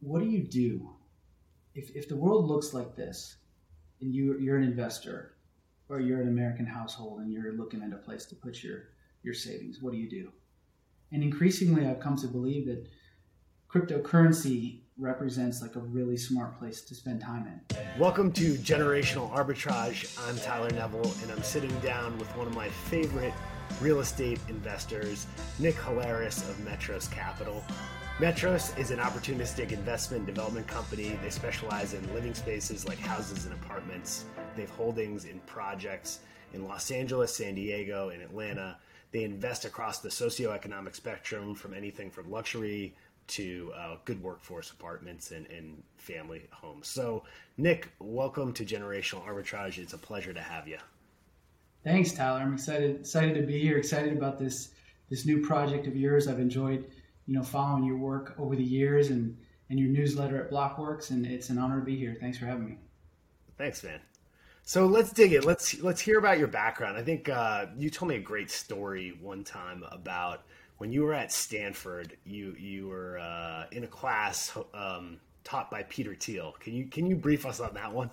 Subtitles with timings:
[0.00, 0.90] what do you do
[1.74, 3.36] if, if the world looks like this
[4.00, 5.34] and you, you're an investor
[5.88, 8.90] or you're an American household and you're looking at a place to put your,
[9.22, 10.30] your savings, what do you do?
[11.10, 12.86] And increasingly, I've come to believe that
[13.68, 18.00] cryptocurrency represents like a really smart place to spend time in.
[18.00, 20.18] Welcome to Generational Arbitrage.
[20.28, 23.34] I'm Tyler Neville, and I'm sitting down with one of my favorite
[23.80, 25.26] real estate investors,
[25.58, 27.64] Nick Halaris of Metros Capital.
[28.18, 31.16] Metros is an opportunistic investment development company.
[31.22, 34.24] They specialize in living spaces like houses and apartments.
[34.56, 36.18] They have holdings in projects
[36.52, 38.76] in Los Angeles, San Diego, and Atlanta.
[39.12, 42.92] They invest across the socioeconomic spectrum from anything from luxury
[43.28, 46.88] to uh, good workforce apartments and, and family homes.
[46.88, 47.22] So,
[47.56, 49.78] Nick, welcome to Generational Arbitrage.
[49.78, 50.78] It's a pleasure to have you.
[51.84, 52.40] Thanks, Tyler.
[52.40, 53.78] I'm excited excited to be here.
[53.78, 54.70] Excited about this
[55.08, 56.26] this new project of yours.
[56.26, 56.90] I've enjoyed
[57.28, 59.36] you know, following your work over the years and,
[59.68, 62.16] and your newsletter at Blockworks, and it's an honor to be here.
[62.18, 62.78] Thanks for having me.
[63.58, 64.00] Thanks, man.
[64.62, 65.44] So let's dig it.
[65.44, 66.96] Let's let's hear about your background.
[66.96, 70.42] I think uh, you told me a great story one time about
[70.78, 72.16] when you were at Stanford.
[72.24, 76.54] You you were uh, in a class um, taught by Peter Thiel.
[76.60, 78.10] Can you can you brief us on that one?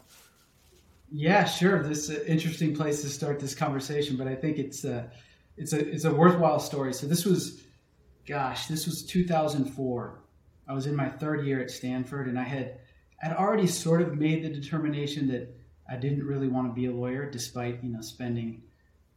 [1.11, 1.83] Yeah, sure.
[1.83, 5.09] This is an interesting place to start this conversation, but I think it's a
[5.57, 6.93] it's a it's a worthwhile story.
[6.93, 7.64] So this was
[8.25, 10.21] gosh, this was 2004.
[10.67, 12.79] I was in my third year at Stanford, and I had
[13.17, 15.55] had already sort of made the determination that
[15.89, 18.63] I didn't really want to be a lawyer, despite you know spending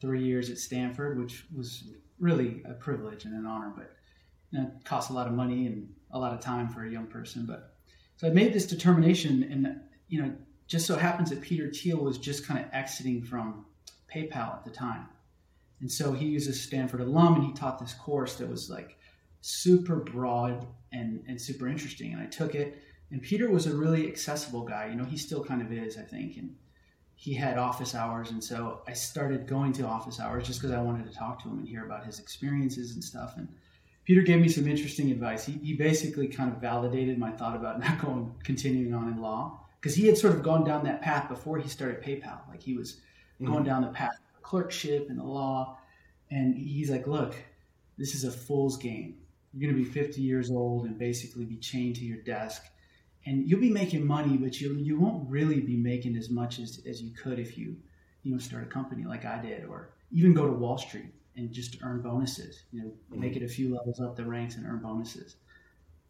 [0.00, 1.84] three years at Stanford, which was
[2.20, 3.96] really a privilege and an honor, but
[4.50, 6.90] you know, it cost a lot of money and a lot of time for a
[6.90, 7.44] young person.
[7.46, 7.74] But
[8.16, 10.34] so I made this determination, and you know,
[10.66, 13.64] just so happens that Peter Thiel was just kind of exiting from
[14.14, 15.06] PayPal at the time,
[15.80, 18.97] and so he was a Stanford alum, and he taught this course that was like
[19.40, 22.12] super broad and, and super interesting.
[22.12, 22.82] And I took it.
[23.10, 24.88] And Peter was a really accessible guy.
[24.88, 26.36] You know, he still kind of is, I think.
[26.36, 26.54] And
[27.14, 28.30] he had office hours.
[28.30, 31.48] And so I started going to office hours just because I wanted to talk to
[31.48, 33.34] him and hear about his experiences and stuff.
[33.36, 33.48] And
[34.04, 35.44] Peter gave me some interesting advice.
[35.44, 39.60] He, he basically kind of validated my thought about not going, continuing on in law
[39.80, 42.40] because he had sort of gone down that path before he started PayPal.
[42.48, 42.94] Like he was
[43.40, 43.46] mm-hmm.
[43.46, 45.78] going down the path of clerkship and the law.
[46.30, 47.34] And he's like, look,
[47.96, 49.16] this is a fool's game
[49.52, 52.62] you're going to be 50 years old and basically be chained to your desk
[53.26, 56.80] and you'll be making money but you you won't really be making as much as,
[56.86, 57.76] as you could if you
[58.22, 61.52] you know start a company like I did or even go to Wall Street and
[61.52, 63.20] just earn bonuses you know mm-hmm.
[63.20, 65.36] make it a few levels up the ranks and earn bonuses.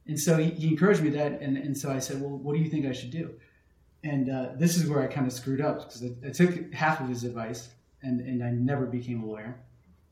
[0.07, 2.63] And so he, he, encouraged me that and, and so I said well what do
[2.63, 3.35] you think I should do?
[4.05, 7.01] And uh, this is where I kind of screwed up because I, I took half
[7.01, 7.71] of his advice
[8.03, 9.59] and, and I never became a lawyer.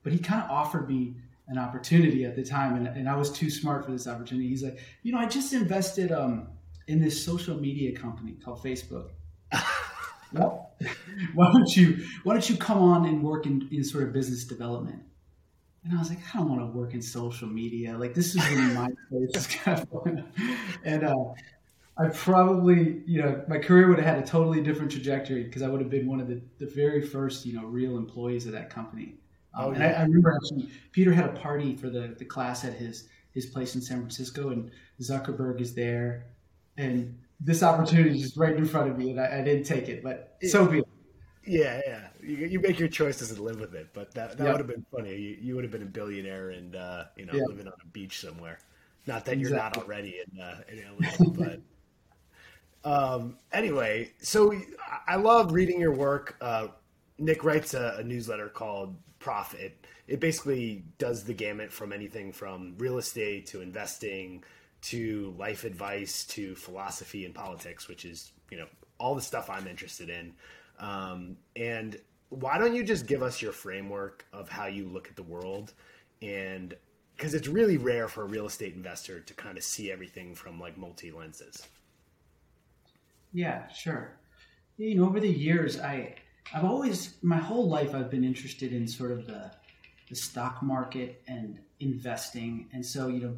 [0.03, 1.14] But he kind of offered me
[1.48, 4.48] an opportunity at the time, and, and I was too smart for this opportunity.
[4.48, 6.48] He's like, you know, I just invested um,
[6.88, 9.10] in this social media company called Facebook.
[10.32, 10.72] well,
[11.34, 14.44] why don't you why don't you come on and work in, in sort of business
[14.44, 15.02] development?
[15.84, 17.96] And I was like, I don't want to work in social media.
[17.96, 19.46] Like this is really my place.
[19.46, 20.24] Kind of
[20.84, 21.14] and uh,
[21.96, 25.68] I probably, you know, my career would have had a totally different trajectory because I
[25.68, 28.68] would have been one of the, the very first, you know, real employees of that
[28.68, 29.14] company.
[29.59, 32.75] Oh, and I, I, remember actually Peter had a party for the, the class at
[32.75, 36.27] his his place in San Francisco, and Zuckerberg is there,
[36.77, 39.89] and this opportunity is just right in front of me, and I, I didn't take
[39.89, 40.89] it, but so be it.
[41.47, 42.00] Yeah, yeah.
[42.22, 44.53] You, you, make your choices and live with it, but that, that yep.
[44.53, 45.15] would have been funny.
[45.15, 47.47] You, you, would have been a billionaire and uh, you know yep.
[47.47, 48.59] living on a beach somewhere.
[49.06, 51.61] Not that you're not already in uh, in LA, but.
[52.84, 54.55] Um, anyway, so
[55.09, 56.37] I love reading your work.
[56.41, 56.69] Uh,
[57.19, 59.87] Nick writes a, a, newsletter called Profit.
[60.06, 64.44] It basically does the gamut from anything from real estate to investing
[64.82, 68.66] to life advice to philosophy and politics, which is you know
[68.99, 70.34] all the stuff I'm interested in.
[70.78, 75.16] Um, and why don't you just give us your framework of how you look at
[75.16, 75.72] the world
[76.22, 76.75] and
[77.16, 80.60] because it's really rare for a real estate investor to kind of see everything from
[80.60, 81.66] like multi lenses.
[83.32, 84.12] Yeah, sure.
[84.76, 86.14] You know, over the years, I
[86.54, 89.50] I've always, my whole life, I've been interested in sort of the,
[90.08, 92.69] the stock market and investing.
[92.72, 93.37] And so, you know,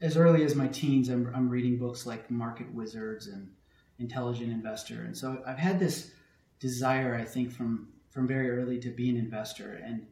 [0.00, 3.50] as early as my teens, I'm, I'm reading books like Market Wizards and
[3.98, 5.02] Intelligent Investor.
[5.02, 6.10] And so I've had this
[6.58, 9.80] desire, I think, from, from very early to be an investor.
[9.84, 10.06] And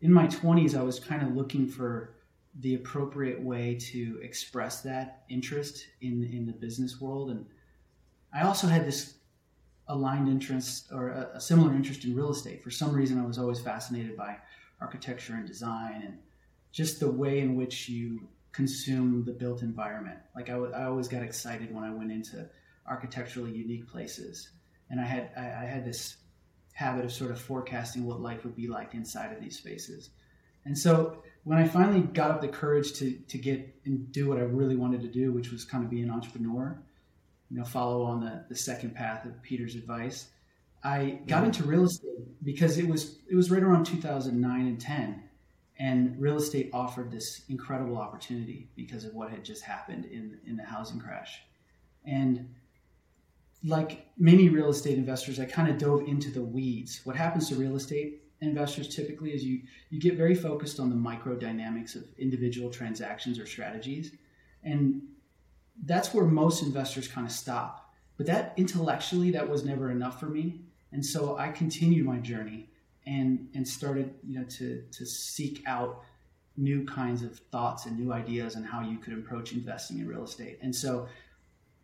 [0.00, 2.14] in my 20s, I was kind of looking for
[2.60, 7.30] the appropriate way to express that interest in, in the business world.
[7.30, 7.46] And
[8.32, 9.14] I also had this
[9.88, 12.62] aligned interest or a, a, similar interest in real estate.
[12.62, 14.36] For some reason, I was always fascinated by
[14.80, 16.18] architecture and design and
[16.72, 20.18] just the way in which you consume the built environment.
[20.34, 22.48] Like I, w- I always got excited when I went into
[22.86, 24.48] architecturally unique places,
[24.90, 26.16] and I had I, I had this
[26.72, 30.10] habit of sort of forecasting what life would be like inside of these spaces.
[30.64, 34.38] And so when I finally got up the courage to to get and do what
[34.38, 36.78] I really wanted to do, which was kind of be an entrepreneur,
[37.50, 40.28] you know, follow on the, the second path of Peter's advice,
[40.82, 41.46] I got mm-hmm.
[41.46, 45.22] into real estate because it was it was right around 2009 and 10
[45.78, 50.56] and real estate offered this incredible opportunity because of what had just happened in in
[50.56, 51.42] the housing crash.
[52.04, 52.54] And
[53.64, 57.00] like many real estate investors, I kind of dove into the weeds.
[57.04, 60.96] What happens to real estate investors typically is you you get very focused on the
[60.96, 64.12] micro dynamics of individual transactions or strategies,
[64.62, 65.02] and
[65.84, 67.94] that's where most investors kind of stop.
[68.16, 70.62] But that intellectually, that was never enough for me,
[70.92, 72.70] and so I continued my journey
[73.06, 76.02] and and started you know to to seek out
[76.56, 80.24] new kinds of thoughts and new ideas on how you could approach investing in real
[80.24, 80.58] estate.
[80.62, 81.06] And so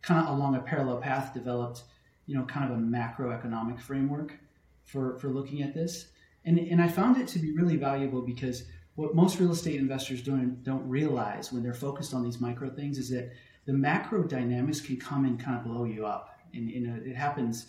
[0.01, 1.83] kind of along a parallel path developed,
[2.25, 4.37] you know, kind of a macroeconomic framework
[4.83, 6.07] for, for looking at this.
[6.45, 8.63] And, and I found it to be really valuable because
[8.95, 12.97] what most real estate investors don't, don't realize when they're focused on these micro things
[12.97, 13.31] is that
[13.65, 16.37] the macro dynamics can come and kind of blow you up.
[16.53, 17.67] And, and it happens,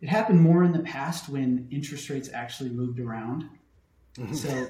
[0.00, 3.48] it happened more in the past when interest rates actually moved around.
[4.16, 4.34] Mm-hmm.
[4.34, 4.68] So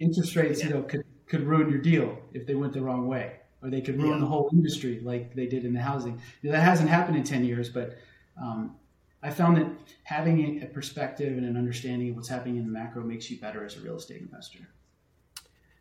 [0.00, 0.68] interest rates, yeah.
[0.68, 3.80] you know, could, could ruin your deal if they went the wrong way or they
[3.80, 4.20] could ruin yeah.
[4.20, 6.20] the whole industry like they did in the housing.
[6.42, 7.96] That hasn't happened in 10 years, but
[8.40, 8.76] um,
[9.22, 9.66] I found that
[10.02, 13.64] having a perspective and an understanding of what's happening in the macro makes you better
[13.64, 14.68] as a real estate investor.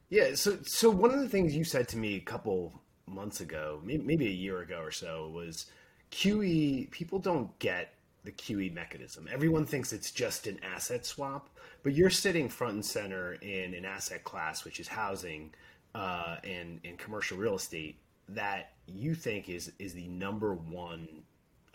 [0.10, 0.36] Yeah.
[0.36, 4.28] So, so one of the things you said to me a couple months ago, maybe
[4.28, 5.68] a year ago or so, was
[6.12, 6.90] QE.
[6.92, 9.28] People don't get the QE mechanism.
[9.32, 11.50] Everyone thinks it's just an asset swap,
[11.84, 15.54] but you're sitting front and center in an asset class, which is housing
[15.94, 17.98] uh, and and commercial real estate
[18.30, 21.08] that you think is is the number one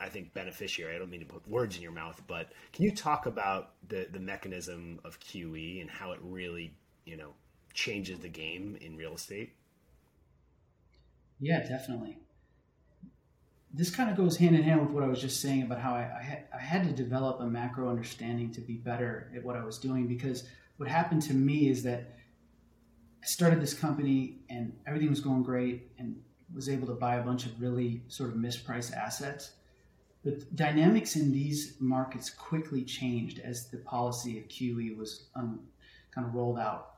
[0.01, 0.95] I think beneficiary.
[0.95, 4.07] I don't mean to put words in your mouth, but can you talk about the
[4.13, 6.73] the mechanism of QE and how it really
[7.05, 7.31] you know
[7.75, 9.55] changes the game in real estate?
[11.41, 12.19] Yeah, definitely.
[13.73, 15.95] This kind of goes hand in hand with what I was just saying about how
[15.95, 19.57] I, I, had, I had to develop a macro understanding to be better at what
[19.57, 20.45] I was doing because
[20.79, 22.17] what happened to me is that
[23.23, 26.17] I started this company and everything was going great and
[26.55, 29.51] was able to buy a bunch of really sort of mispriced assets.
[30.25, 36.35] But dynamics in these markets quickly changed as the policy of QE was kind of
[36.35, 36.95] rolled out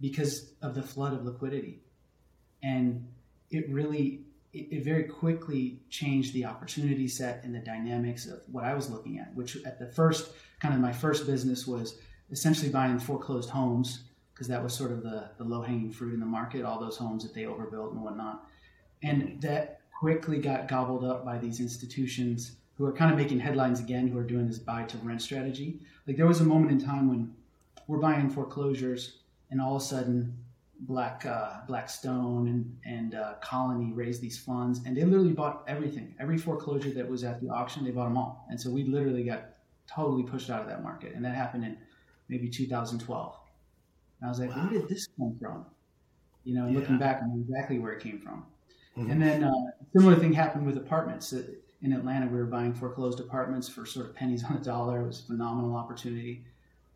[0.00, 1.80] because of the flood of liquidity.
[2.62, 3.06] And
[3.50, 4.20] it really,
[4.52, 8.90] it, it very quickly changed the opportunity set and the dynamics of what I was
[8.90, 10.30] looking at, which at the first,
[10.60, 11.98] kind of my first business was
[12.30, 14.00] essentially buying foreclosed homes
[14.32, 16.96] because that was sort of the, the low hanging fruit in the market, all those
[16.96, 18.46] homes that they overbuilt and whatnot.
[19.02, 23.80] And that quickly got gobbled up by these institutions who are kind of making headlines
[23.80, 25.80] again, who are doing this buy to rent strategy.
[26.06, 27.34] Like there was a moment in time when
[27.88, 29.18] we're buying foreclosures,
[29.50, 30.36] and all of a sudden,
[30.80, 36.14] Black uh, Blackstone and and uh, Colony raised these funds, and they literally bought everything.
[36.20, 38.46] Every foreclosure that was at the auction, they bought them all.
[38.48, 39.50] And so we literally got
[39.92, 41.76] totally pushed out of that market, and that happened in
[42.28, 43.36] maybe 2012.
[44.20, 44.64] And I was like, wow.
[44.64, 45.66] where did this come from?
[46.44, 46.78] You know, yeah.
[46.78, 48.46] looking back, I know exactly where it came from.
[48.96, 49.10] Mm-hmm.
[49.10, 49.52] And then uh,
[49.96, 51.32] similar thing happened with apartments.
[51.82, 55.02] In Atlanta, we were buying foreclosed apartments for sort of pennies on a dollar.
[55.02, 56.44] It was a phenomenal opportunity.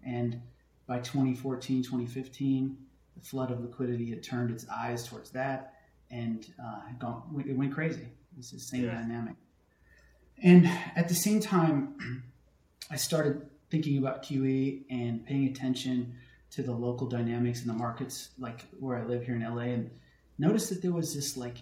[0.05, 0.41] And
[0.87, 2.77] by 2014, 2015,
[3.23, 5.75] the flood of liquidity had turned its eyes towards that
[6.11, 8.09] and uh, gone, it went crazy.
[8.38, 8.95] It's the same yeah.
[8.95, 9.35] dynamic.
[10.43, 12.23] And at the same time,
[12.91, 16.14] I started thinking about QE and paying attention
[16.50, 19.91] to the local dynamics in the markets, like where I live here in LA, and
[20.38, 21.59] noticed that there was this like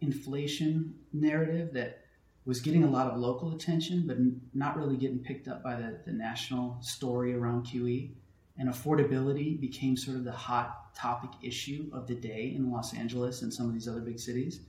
[0.00, 2.02] inflation narrative that
[2.44, 4.16] was getting a lot of local attention, but
[4.54, 8.10] not really getting picked up by the, the national story around QE.
[8.58, 13.42] And affordability became sort of the hot topic issue of the day in Los Angeles
[13.42, 14.60] and some of these other big cities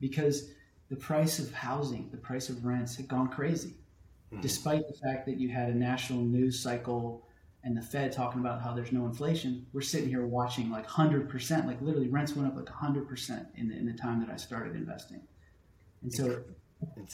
[0.00, 0.50] because
[0.88, 3.74] the price of housing, the price of rents had gone crazy.
[4.32, 4.40] Mm-hmm.
[4.40, 7.26] Despite the fact that you had a national news cycle
[7.62, 11.66] and the Fed talking about how there's no inflation, we're sitting here watching like 100%,
[11.66, 14.74] like literally rents went up like 100% in the, in the time that I started
[14.74, 15.20] investing.
[16.02, 16.42] And so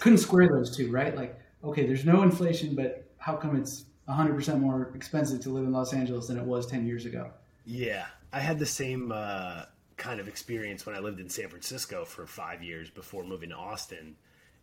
[0.00, 1.14] couldn't square those two, right?
[1.14, 5.72] Like, okay, there's no inflation, but how come it's 100% more expensive to live in
[5.72, 7.30] Los Angeles than it was 10 years ago?
[7.64, 8.06] Yeah.
[8.32, 9.64] I had the same uh,
[9.96, 13.56] kind of experience when I lived in San Francisco for five years before moving to
[13.56, 14.16] Austin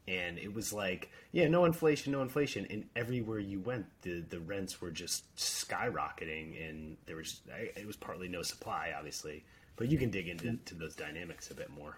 [0.05, 4.39] and it was like yeah no inflation no inflation and everywhere you went the the
[4.41, 9.45] rents were just skyrocketing and there was it was partly no supply obviously
[9.75, 11.97] but you can dig into those dynamics a bit more.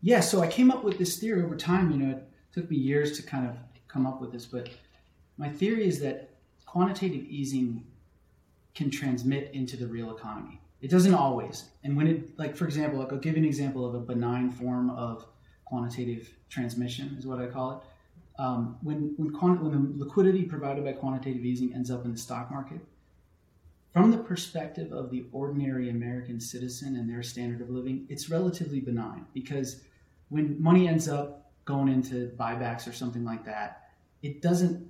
[0.00, 1.90] Yeah, so I came up with this theory over time.
[1.90, 3.56] You know, it took me years to kind of
[3.88, 4.68] come up with this, but
[5.38, 6.30] my theory is that
[6.66, 7.84] quantitative easing
[8.74, 10.60] can transmit into the real economy.
[10.80, 11.64] It doesn't always.
[11.82, 14.50] And when it, like, for example, like I'll give you an example of a benign
[14.50, 15.26] form of
[15.64, 17.78] quantitative transmission, is what I call it.
[18.40, 22.18] Um, when when, quant- when the liquidity provided by quantitative easing ends up in the
[22.18, 22.80] stock market,
[23.92, 28.78] from the perspective of the ordinary American citizen and their standard of living, it's relatively
[28.78, 29.82] benign because
[30.28, 33.88] when money ends up going into buybacks or something like that,
[34.22, 34.88] it doesn't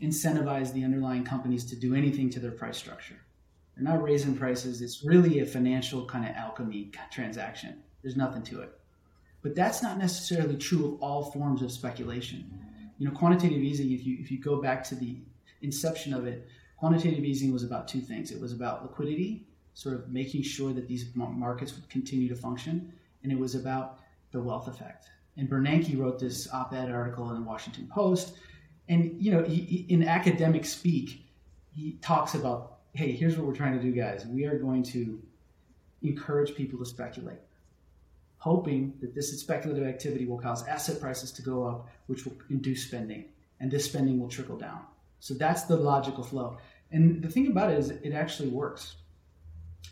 [0.00, 3.16] incentivize the underlying companies to do anything to their price structure.
[3.74, 4.82] They're not raising prices.
[4.82, 7.82] It's really a financial kind of alchemy transaction.
[8.02, 8.78] There's nothing to it.
[9.42, 12.50] But that's not necessarily true of all forms of speculation.
[12.98, 15.18] You know, quantitative easing, if you if you go back to the
[15.62, 18.30] inception of it, quantitative easing was about two things.
[18.30, 22.92] It was about liquidity, sort of making sure that these markets would continue to function,
[23.22, 23.98] and it was about
[24.30, 25.08] the wealth effect.
[25.36, 28.36] And Bernanke wrote this op-ed article in the Washington Post,
[28.88, 31.26] and you know, he, he, in academic speak,
[31.74, 34.26] he talks about, hey, here's what we're trying to do, guys.
[34.26, 35.20] We are going to
[36.02, 37.38] encourage people to speculate,
[38.38, 42.84] hoping that this speculative activity will cause asset prices to go up, which will induce
[42.84, 43.24] spending,
[43.60, 44.80] and this spending will trickle down.
[45.20, 46.58] So that's the logical flow.
[46.92, 48.96] And the thing about it is, it actually works.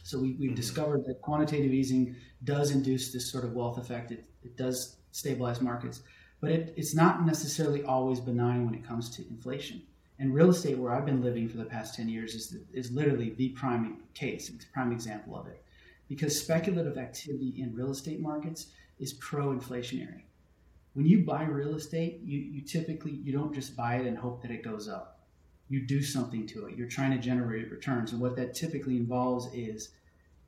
[0.04, 0.54] So we, have mm-hmm.
[0.54, 4.10] discovered that quantitative easing does induce this sort of wealth effect.
[4.10, 6.02] It, it does stabilize markets,
[6.42, 9.80] but it, it's not necessarily always benign when it comes to inflation.
[10.18, 13.30] And real estate, where I've been living for the past 10 years, is, is literally
[13.30, 15.64] the prime case, prime example of it.
[16.08, 18.66] Because speculative activity in real estate markets
[18.98, 20.20] is pro-inflationary.
[20.92, 24.42] When you buy real estate, you, you typically you don't just buy it and hope
[24.42, 25.12] that it goes up
[25.72, 26.76] you do something to it.
[26.76, 28.12] You're trying to generate returns.
[28.12, 29.88] And what that typically involves is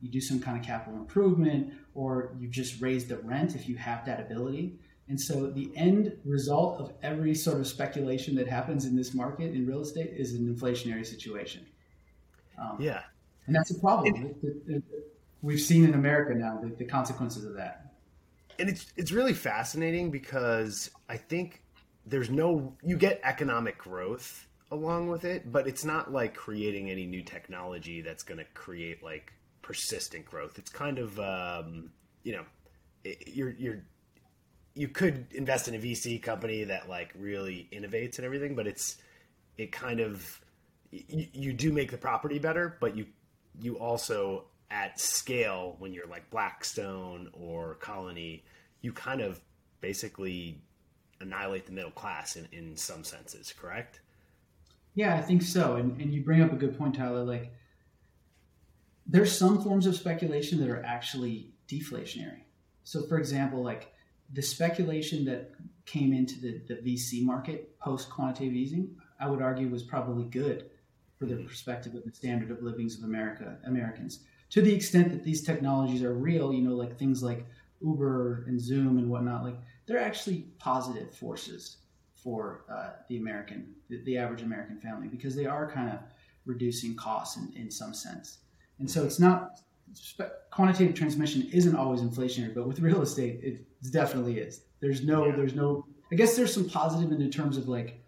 [0.02, 3.76] you do some kind of capital improvement or you just raise the rent if you
[3.76, 4.78] have that ability.
[5.08, 9.52] And so the end result of every sort of speculation that happens in this market
[9.52, 11.66] in real estate is an inflationary situation.
[12.58, 13.02] Um, yeah.
[13.46, 14.34] And that's a problem.
[15.42, 17.92] We've seen in America now the, the consequences of that.
[18.58, 21.62] And it's it's really fascinating because I think
[22.06, 27.04] there's no you get economic growth along with it, but it's not like creating any
[27.04, 30.58] new technology that's going to create like persistent growth.
[30.58, 31.90] It's kind of um,
[32.22, 32.44] you know
[33.02, 33.82] it, you're you're
[34.74, 38.96] you could invest in a VC company that like really innovates and everything, but it's
[39.56, 40.40] it kind of
[40.90, 43.06] you, you do make the property better, but you
[43.60, 48.44] you also at scale when you're like Blackstone or Colony,
[48.80, 49.40] you kind of
[49.80, 50.60] basically
[51.20, 54.00] annihilate the middle class in, in some senses, correct?
[54.94, 55.76] Yeah, I think so.
[55.76, 57.24] And, and you bring up a good point, Tyler.
[57.24, 57.52] Like,
[59.06, 62.42] there's some forms of speculation that are actually deflationary.
[62.84, 63.93] So, for example, like
[64.34, 65.52] the speculation that
[65.86, 70.70] came into the, the VC market post quantitative easing, I would argue was probably good
[71.18, 74.20] for the perspective of the standard of livings of America Americans.
[74.50, 77.46] To the extent that these technologies are real, you know, like things like
[77.80, 81.78] Uber and Zoom and whatnot, like they're actually positive forces
[82.14, 85.98] for uh, the American, the, the, average American family, because they are kind of
[86.46, 88.38] reducing costs in, in some sense.
[88.78, 89.60] And so it's not
[90.50, 94.62] quantitative transmission isn't always inflationary, but with real estate, it definitely is.
[94.80, 95.36] There's no, yeah.
[95.36, 95.86] there's no.
[96.12, 98.00] I guess there's some positive in terms of like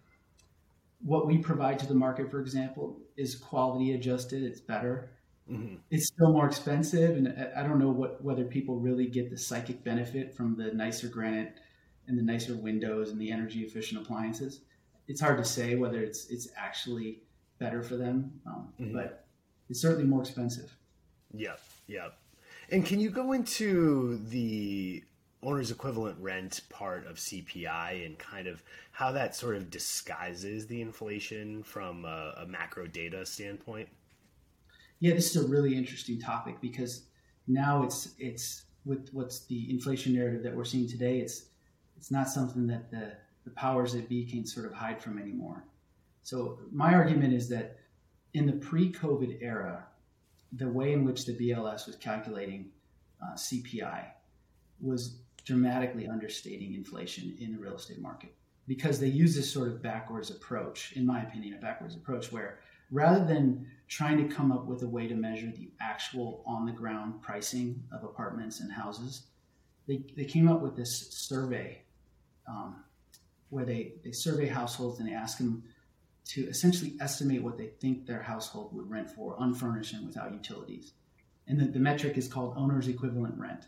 [1.02, 2.30] what we provide to the market.
[2.30, 4.42] For example, is quality adjusted.
[4.42, 5.10] It's better.
[5.50, 5.76] Mm-hmm.
[5.90, 9.84] It's still more expensive, and I don't know what whether people really get the psychic
[9.84, 11.58] benefit from the nicer granite
[12.08, 14.60] and the nicer windows and the energy efficient appliances.
[15.08, 17.22] It's hard to say whether it's it's actually
[17.58, 18.92] better for them, um, mm-hmm.
[18.92, 19.26] but
[19.68, 20.75] it's certainly more expensive.
[21.36, 22.18] Yep, yep.
[22.70, 25.04] And can you go into the
[25.42, 30.80] owner's equivalent rent part of CPI and kind of how that sort of disguises the
[30.80, 33.88] inflation from a, a macro data standpoint?
[34.98, 37.02] Yeah, this is a really interesting topic because
[37.46, 41.18] now it's it's with what's the inflation narrative that we're seeing today.
[41.18, 41.46] It's
[41.96, 43.12] it's not something that the,
[43.44, 45.64] the powers that be can sort of hide from anymore.
[46.22, 47.78] So my argument is that
[48.34, 49.86] in the pre-COVID era,
[50.52, 52.70] the way in which the BLS was calculating
[53.22, 54.04] uh, CPI
[54.80, 58.34] was dramatically understating inflation in the real estate market
[58.66, 62.58] because they use this sort of backwards approach, in my opinion, a backwards approach where
[62.90, 66.72] rather than trying to come up with a way to measure the actual on the
[66.72, 69.22] ground pricing of apartments and houses,
[69.86, 71.80] they, they came up with this survey
[72.48, 72.82] um,
[73.50, 75.62] where they, they survey households and they ask them
[76.26, 80.92] to essentially estimate what they think their household would rent for unfurnished and without utilities.
[81.46, 83.64] and the, the metric is called owner's equivalent rent.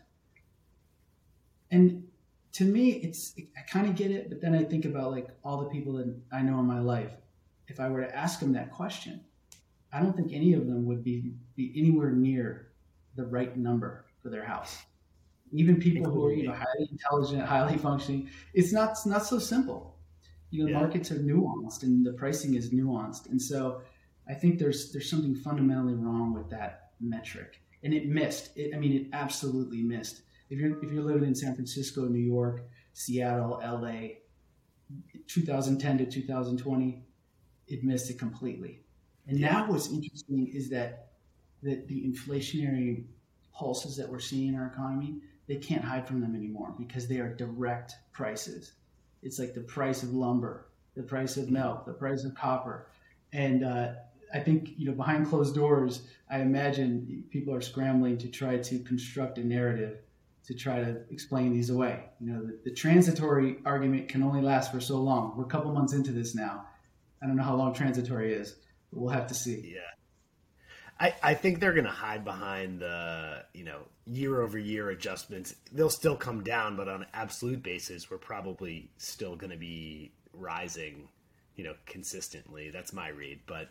[1.71, 2.07] And
[2.53, 5.59] to me, it's I kind of get it, but then I think about like all
[5.63, 7.11] the people that I know in my life.
[7.67, 9.21] If I were to ask them that question,
[9.93, 12.69] I don't think any of them would be be anywhere near
[13.15, 14.77] the right number for their house.
[15.51, 19.39] Even people who are you know highly intelligent, highly functioning, it's not it's not so
[19.39, 19.95] simple.
[20.51, 20.79] You know, yeah.
[20.79, 23.81] markets are nuanced and the pricing is nuanced, and so
[24.27, 28.57] I think there's there's something fundamentally wrong with that metric, and it missed.
[28.57, 32.19] It, I mean, it absolutely missed if you're if you're living in San Francisco, New
[32.19, 32.63] York,
[32.93, 34.15] Seattle, LA,
[35.27, 37.03] 2010 to 2020,
[37.67, 38.81] it missed it completely.
[39.27, 39.51] And yeah.
[39.51, 41.09] now what's interesting is that
[41.61, 43.05] that the inflationary
[43.53, 47.19] pulses that we're seeing in our economy, they can't hide from them anymore because they
[47.19, 48.73] are direct prices.
[49.21, 52.87] It's like the price of lumber, the price of milk, the price of copper,
[53.33, 53.91] and uh,
[54.33, 58.79] I think you know behind closed doors, I imagine people are scrambling to try to
[58.79, 59.99] construct a narrative
[60.45, 62.05] to try to explain these away.
[62.19, 65.37] You know, the, the, transitory argument can only last for so long.
[65.37, 66.65] We're a couple months into this now.
[67.21, 68.55] I don't know how long transitory is,
[68.91, 69.73] but we'll have to see.
[69.75, 69.81] Yeah.
[70.99, 75.55] I, I think they're going to hide behind the, you know, year over year adjustments.
[75.71, 80.11] They'll still come down, but on an absolute basis, we're probably still going to be
[80.33, 81.07] rising,
[81.55, 82.69] you know, consistently.
[82.69, 83.69] That's my read, but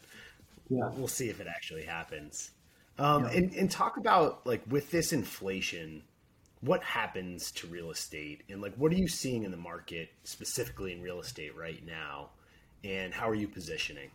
[0.71, 0.91] yeah.
[0.97, 2.51] we'll see if it actually happens.
[2.99, 3.31] Um, yeah.
[3.31, 6.03] and, and talk about like with this inflation,
[6.61, 10.93] what happens to real estate and like what are you seeing in the market specifically
[10.93, 12.31] in real estate right now
[12.83, 14.11] and how are you positioning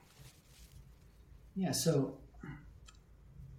[1.56, 2.14] yeah so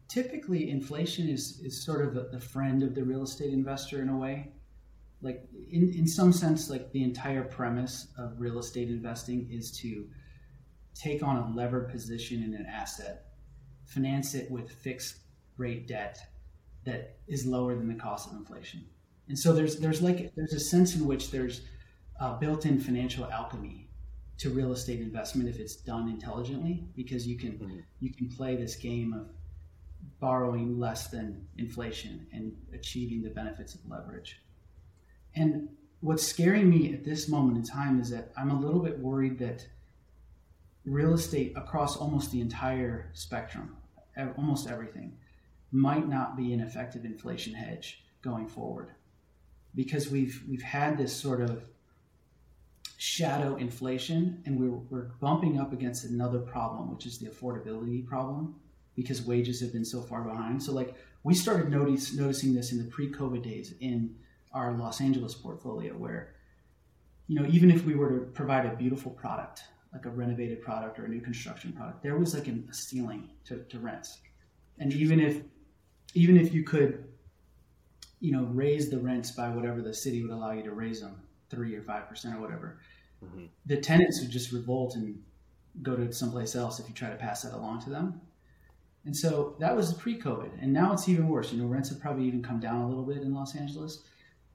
[0.08, 4.16] typically inflation is is sort of the friend of the real estate investor in a
[4.16, 4.52] way
[5.22, 10.06] like in, in some sense like the entire premise of real estate investing is to
[10.94, 13.26] take on a levered position in an asset
[13.86, 15.18] finance it with fixed
[15.56, 16.18] rate debt
[16.84, 18.84] that is lower than the cost of inflation.
[19.28, 21.62] And so there's there's like there's a sense in which there's
[22.20, 23.88] uh, built-in financial alchemy
[24.38, 27.78] to real estate investment if it's done intelligently, because you can mm-hmm.
[28.00, 29.30] you can play this game of
[30.20, 34.40] borrowing less than inflation and achieving the benefits of leverage.
[35.34, 35.68] And
[36.00, 39.38] what's scaring me at this moment in time is that I'm a little bit worried
[39.38, 39.66] that
[40.84, 43.76] real estate across almost the entire spectrum,
[44.36, 45.16] almost everything,
[45.72, 48.90] might not be an effective inflation hedge going forward
[49.74, 51.64] because we've we've had this sort of
[52.96, 58.54] shadow inflation and we're, we're bumping up against another problem which is the affordability problem
[58.96, 62.78] because wages have been so far behind so like we started notice, noticing this in
[62.78, 64.14] the pre-covid days in
[64.52, 66.34] our los angeles portfolio where
[67.28, 70.98] you know even if we were to provide a beautiful product like a renovated product
[70.98, 74.18] or a new construction product there was like a ceiling to, to rents
[74.78, 75.42] and even if
[76.14, 77.04] even if you could,
[78.20, 81.20] you know, raise the rents by whatever the city would allow you to raise them,
[81.50, 82.78] three or five percent or whatever,
[83.24, 83.46] mm-hmm.
[83.66, 85.20] the tenants would just revolt and
[85.82, 88.20] go to someplace else if you try to pass that along to them.
[89.04, 91.52] And so that was pre-COVID, and now it's even worse.
[91.52, 94.02] You know, rents have probably even come down a little bit in Los Angeles.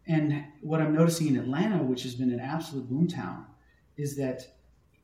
[0.07, 3.45] And what I'm noticing in Atlanta, which has been an absolute boomtown,
[3.95, 4.47] is that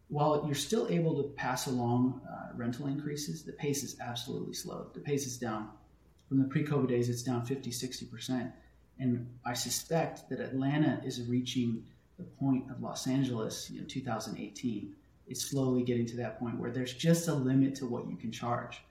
[0.08, 4.88] while you're still able to pass along uh, rental increases, the pace is absolutely slow.
[4.94, 5.70] The pace is down
[6.28, 8.52] from the pre-COVID days, it's down 50, 60%.
[9.00, 11.84] And I suspect that Atlanta is reaching
[12.18, 14.94] the point of Los Angeles, you know, 2018.
[15.28, 18.32] It's slowly getting to that point where there's just a limit to what you can
[18.32, 18.82] charge.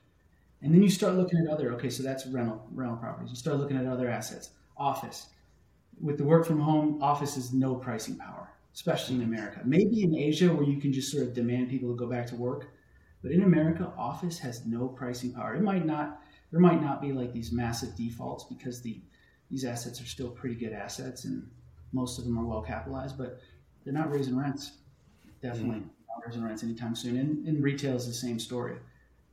[0.64, 3.28] And then you start looking at other, okay, so that's rental, rental properties.
[3.28, 4.48] You start looking at other assets.
[4.78, 5.26] Office.
[6.00, 9.60] With the work from home, office is no pricing power, especially in America.
[9.62, 12.34] Maybe in Asia where you can just sort of demand people to go back to
[12.34, 12.70] work.
[13.22, 15.54] But in America, office has no pricing power.
[15.54, 19.00] It might not there might not be like these massive defaults because the
[19.50, 21.46] these assets are still pretty good assets and
[21.92, 23.38] most of them are well capitalized, but
[23.84, 24.72] they're not raising rents.
[25.42, 25.88] Definitely mm-hmm.
[26.08, 27.18] not raising rents anytime soon.
[27.18, 28.76] And, and retail is the same story.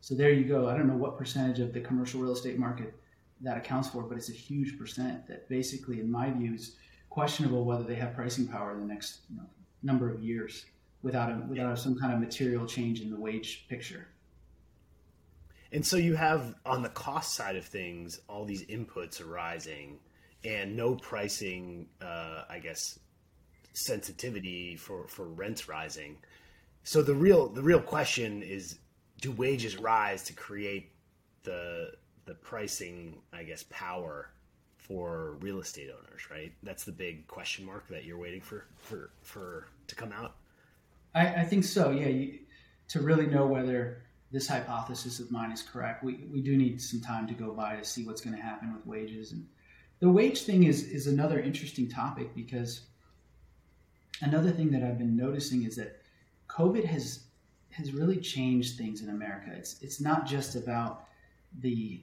[0.02, 0.68] So there you go.
[0.68, 2.94] I don't know what percentage of the commercial real estate market
[3.42, 6.76] that accounts for, but it's a huge percent that basically, in my view, is
[7.10, 9.46] questionable whether they have pricing power in the next you know,
[9.84, 10.66] number of years
[11.04, 14.08] without a, without some kind of material change in the wage picture.
[15.72, 20.00] And so you have on the cost side of things, all these inputs arising
[20.44, 23.00] and no pricing, uh, I guess,
[23.74, 26.18] sensitivity for, for rents rising.
[26.84, 28.80] So the real the real question is,
[29.22, 30.92] do wages rise to create
[31.44, 31.94] the
[32.26, 34.30] the pricing, I guess, power
[34.78, 36.30] for real estate owners?
[36.30, 36.52] Right.
[36.64, 40.36] That's the big question mark that you're waiting for for for to come out.
[41.16, 41.92] I, I think so.
[41.92, 42.08] Yeah.
[42.08, 42.40] You,
[42.92, 44.04] to really know whether
[44.34, 46.04] this hypothesis of mine is correct.
[46.04, 48.74] We, we do need some time to go by to see what's going to happen
[48.74, 49.32] with wages.
[49.32, 49.48] And
[50.00, 52.82] the wage thing is, is another interesting topic because
[54.22, 56.02] another thing that I've been noticing is that
[56.50, 57.28] COVID has
[57.72, 59.52] has really changed things in America.
[59.56, 61.06] It's it's not just about
[61.62, 62.00] the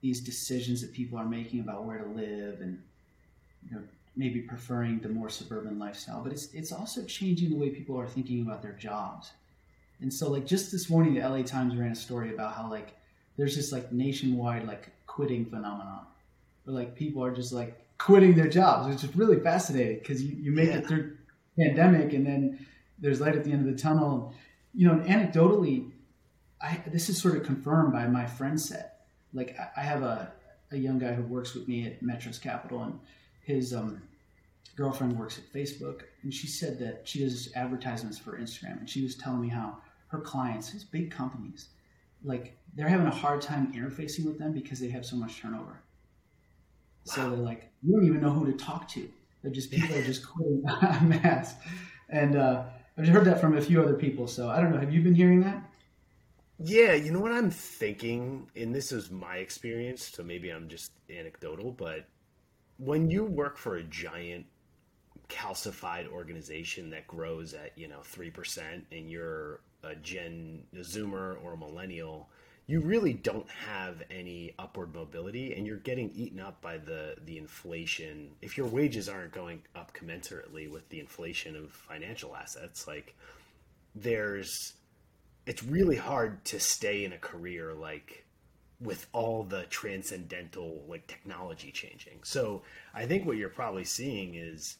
[0.00, 2.80] these decisions that people are making about where to live and
[3.68, 3.82] you know
[4.16, 8.06] maybe preferring the more suburban lifestyle, but it's it's also changing the way people are
[8.06, 9.32] thinking about their jobs.
[10.00, 12.96] And so like just this morning the LA Times ran a story about how like
[13.36, 16.06] there's this like nationwide like quitting phenomenon.
[16.64, 20.36] Where like people are just like quitting their jobs, which is really fascinating because you,
[20.36, 20.78] you make yeah.
[20.78, 21.16] it through
[21.58, 22.66] pandemic and then
[22.98, 24.34] there's light at the end of the tunnel.
[24.74, 25.90] You know, anecdotally,
[26.62, 29.06] I, this is sort of confirmed by my friend set.
[29.32, 30.32] Like I, I have a,
[30.70, 32.98] a young guy who works with me at Metros Capital and
[33.42, 34.02] his um,
[34.76, 39.02] girlfriend works at Facebook, and she said that she does advertisements for Instagram, and she
[39.02, 39.78] was telling me how
[40.08, 41.68] her clients, his big companies,
[42.24, 45.82] like they're having a hard time interfacing with them because they have so much turnover.
[47.06, 47.14] Wow.
[47.14, 49.08] So they're like, you don't even know who to talk to.
[49.42, 51.54] They're just people are just quitting en masse,
[52.08, 52.64] and uh,
[53.00, 54.26] I've heard that from a few other people.
[54.26, 54.78] So I don't know.
[54.78, 55.62] Have you been hearing that?
[56.62, 60.92] Yeah, you know what I'm thinking, and this is my experience, so maybe I'm just
[61.08, 62.06] anecdotal, but
[62.76, 64.44] when you work for a giant
[65.30, 71.42] calcified organization that grows at you know three percent, and you're a Gen a Zoomer
[71.42, 72.28] or a millennial,
[72.70, 77.36] you really don't have any upward mobility, and you're getting eaten up by the the
[77.36, 78.30] inflation.
[78.42, 83.16] If your wages aren't going up commensurately with the inflation of financial assets, like
[83.96, 84.74] there's,
[85.46, 88.24] it's really hard to stay in a career like
[88.80, 92.20] with all the transcendental like technology changing.
[92.22, 92.62] So
[92.94, 94.76] I think what you're probably seeing is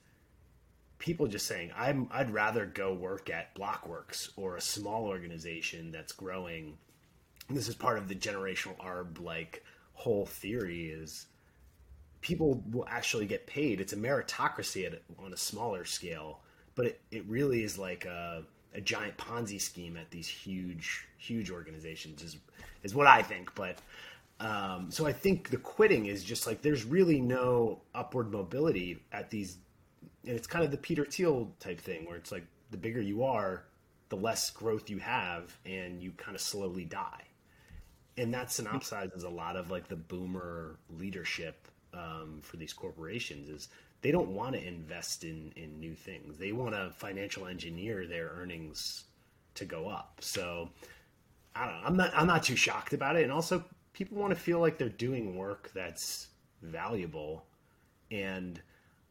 [0.98, 6.12] people just saying I'm I'd rather go work at Blockworks or a small organization that's
[6.12, 6.79] growing.
[7.50, 11.26] This is part of the generational arb like whole theory is
[12.20, 13.80] people will actually get paid.
[13.80, 16.40] It's a meritocracy at, on a smaller scale,
[16.74, 21.50] but it, it really is like a, a giant Ponzi scheme at these huge huge
[21.50, 22.36] organizations is
[22.82, 23.54] is what I think.
[23.54, 23.78] But
[24.38, 29.30] um, so I think the quitting is just like there's really no upward mobility at
[29.30, 29.58] these,
[30.26, 33.24] and it's kind of the Peter Thiel type thing where it's like the bigger you
[33.24, 33.64] are,
[34.08, 37.24] the less growth you have, and you kind of slowly die.
[38.20, 43.68] And that synopsizes a lot of like the boomer leadership um, for these corporations is
[44.02, 46.37] they don't want to invest in in new things.
[46.37, 49.04] They want to financial engineer their earnings
[49.54, 50.18] to go up.
[50.20, 50.68] So
[51.54, 51.85] I don't.
[51.85, 53.22] I'm not I'm not too shocked about it.
[53.22, 56.28] And also people want to feel like they're doing work that's
[56.62, 57.46] valuable
[58.11, 58.61] and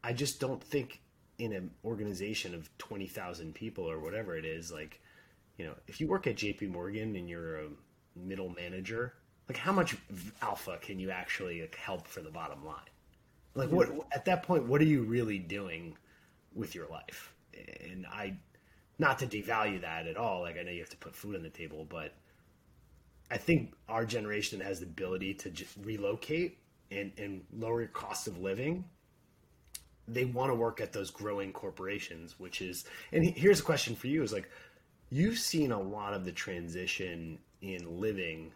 [0.04, 1.02] I just don't think
[1.40, 5.02] in an organization of 20,000 people or whatever it is like
[5.58, 7.68] you know, if you work at JP Morgan and you're a
[8.16, 9.14] middle manager,
[9.48, 9.96] like how much
[10.42, 12.78] alpha can you actually help for the bottom line?
[13.56, 15.98] Like what at that point what are you really doing
[16.54, 17.34] with your life?
[17.84, 18.38] And I
[19.00, 21.44] not to devalue that at all, like I know you have to put food on
[21.44, 22.14] the table, but
[23.32, 26.58] I think our generation has the ability to relocate
[26.92, 28.84] and, and lower your cost of living.
[30.08, 34.08] They want to work at those growing corporations, which is, and here's a question for
[34.08, 34.50] you: is like,
[35.12, 38.52] you've seen a lot of the transition in living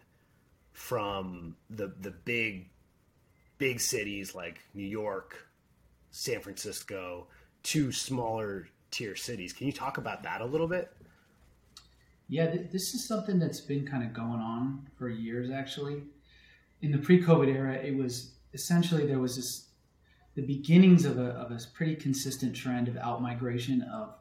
[0.72, 2.68] from the the big
[3.58, 5.46] big cities like New York,
[6.10, 7.26] San Francisco
[7.64, 9.52] to smaller tier cities.
[9.52, 10.92] Can you talk about that a little bit?
[12.28, 16.02] Yeah, th- this is something that's been kind of going on for years, actually.
[16.82, 19.68] In the pre-COVID era, it was essentially there was this
[20.34, 24.14] the beginnings of a, of a pretty consistent trend of outmigration of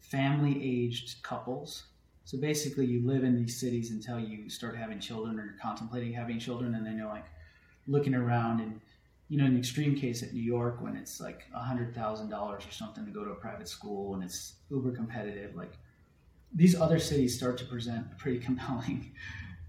[0.00, 1.84] family-aged couples.
[2.30, 6.12] So basically, you live in these cities until you start having children or you're contemplating
[6.12, 7.26] having children, and then you're like
[7.88, 8.80] looking around and
[9.28, 12.64] you know, in the extreme case at New York, when it's like hundred thousand dollars
[12.64, 15.72] or something to go to a private school and it's uber competitive, like
[16.54, 19.10] these other cities start to present a pretty compelling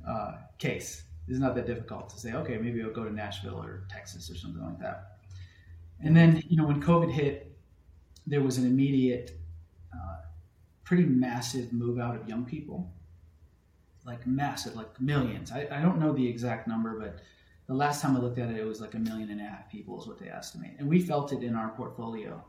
[0.08, 1.02] uh, case.
[1.28, 4.36] It's not that difficult to say, okay, maybe I'll go to Nashville or Texas or
[4.36, 5.17] something like that.
[6.00, 7.58] And then, you know, when COVID hit,
[8.28, 9.32] there was an immediate,
[9.91, 10.17] uh,
[10.91, 12.91] pretty massive move out of young people,
[14.06, 15.49] like massive, like millions.
[15.49, 17.19] I, I don't know the exact number, but
[17.67, 19.71] the last time I looked at it, it was like a million and a half
[19.71, 20.71] people is what they estimate.
[20.80, 22.43] And we felt it in our portfolio.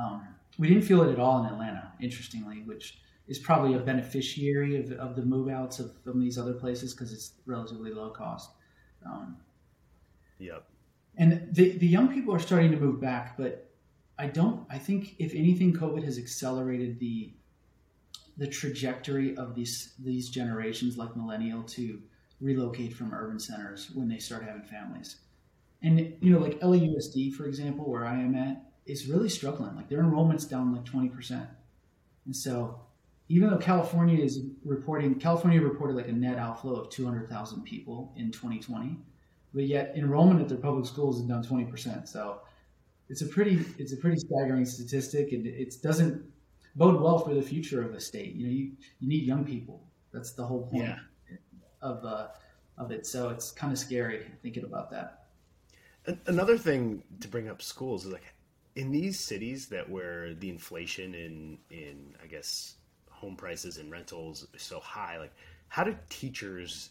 [0.00, 0.28] Um,
[0.60, 4.92] we didn't feel it at all in Atlanta, interestingly, which is probably a beneficiary of,
[4.92, 8.52] of the move outs of from these other places because it's relatively low cost.
[9.04, 9.38] Um,
[10.38, 10.68] yep.
[11.16, 13.72] And the, the young people are starting to move back, but
[14.20, 14.66] I don't.
[14.70, 17.32] I think if anything, COVID has accelerated the
[18.40, 22.00] the trajectory of these these generations like millennial to
[22.40, 25.16] relocate from urban centers when they start having families.
[25.82, 29.76] And you know, like LAUSD, for example, where I am at, is really struggling.
[29.76, 31.50] Like their enrollment's down like twenty percent.
[32.24, 32.80] And so
[33.28, 38.32] even though California is reporting, California reported like a net outflow of 200,000 people in
[38.32, 38.96] 2020,
[39.54, 42.08] but yet enrollment at their public schools is down 20%.
[42.08, 42.40] So
[43.08, 46.24] it's a pretty, it's a pretty staggering statistic, and it doesn't
[46.76, 48.34] bode well for the future of a state.
[48.34, 49.82] You know, you, you need young people.
[50.12, 50.98] That's the whole point yeah.
[51.82, 52.28] of uh,
[52.78, 53.06] of it.
[53.06, 55.24] So it's kind of scary thinking about that.
[56.26, 58.24] Another thing to bring up schools is like
[58.74, 62.76] in these cities that where the inflation in in I guess
[63.10, 65.34] home prices and rentals is so high, like
[65.68, 66.90] how do teachers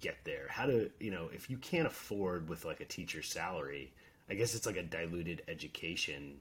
[0.00, 0.46] get there?
[0.48, 3.92] How do you know if you can't afford with like a teacher's salary?
[4.30, 6.40] I guess it's like a diluted education.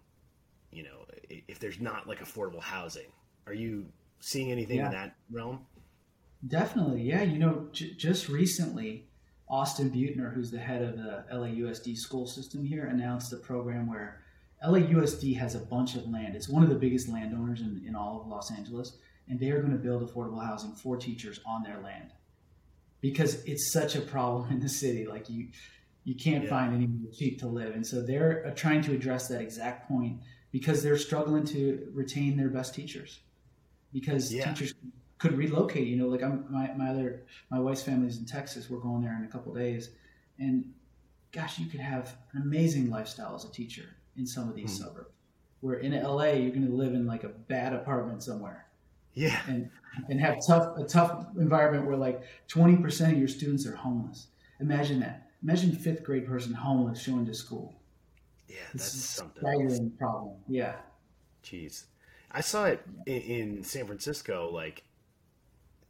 [0.72, 3.08] You know, if there's not like affordable housing,
[3.48, 3.86] are you
[4.20, 4.86] seeing anything yeah.
[4.88, 5.66] in that realm?
[6.48, 7.24] Definitely, yeah.
[7.24, 9.08] You know, j- just recently,
[9.48, 14.22] Austin Beutner, who's the head of the LAUSD school system here, announced a program where
[14.66, 16.36] LAUSD has a bunch of land.
[16.36, 19.60] It's one of the biggest landowners in, in all of Los Angeles, and they are
[19.60, 22.12] going to build affordable housing for teachers on their land
[23.02, 25.06] because it's such a problem in the city.
[25.06, 25.48] Like you,
[26.04, 26.50] you can't yeah.
[26.50, 30.22] find anywhere cheap to live, and so they're uh, trying to address that exact point
[30.52, 33.20] because they're struggling to retain their best teachers
[33.94, 34.52] because yeah.
[34.52, 34.74] teachers
[35.18, 35.88] could relocate.
[35.88, 38.70] You know, like I'm my my other my wife's family is in Texas.
[38.70, 39.92] We're going there in a couple days,
[40.40, 40.74] and
[41.32, 43.86] gosh, you could have an amazing lifestyle as a teacher
[44.18, 44.88] in some of these mm-hmm.
[44.88, 45.10] suburbs.
[45.62, 48.66] Where in LA, you're going to live in like a bad apartment somewhere.
[49.14, 49.40] Yeah.
[49.48, 49.70] And
[50.10, 54.28] and have tough a tough environment where like 20% of your students are homeless.
[54.60, 55.30] Imagine that.
[55.44, 57.76] Imagine fifth grade person homeless showing to school.
[58.52, 59.42] Yeah, that's something.
[59.42, 60.36] Staggering problem.
[60.48, 60.76] Yeah.
[61.44, 61.86] Jeez,
[62.32, 64.50] I saw it in, in San Francisco.
[64.52, 64.84] Like,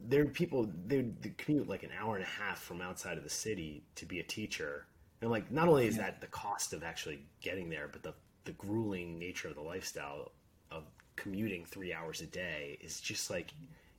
[0.00, 3.30] there are people they, commute like an hour and a half from outside of the
[3.30, 4.86] city to be a teacher,
[5.20, 8.52] and like not only is that the cost of actually getting there, but the the
[8.52, 10.32] grueling nature of the lifestyle
[10.70, 10.84] of
[11.16, 13.52] commuting three hours a day is just like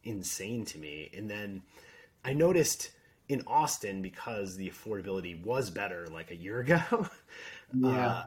[0.04, 1.10] insane to me.
[1.16, 1.62] And then
[2.26, 2.92] I noticed
[3.30, 6.82] in Austin because the affordability was better like a year ago.
[7.76, 8.08] Yeah.
[8.08, 8.24] Uh,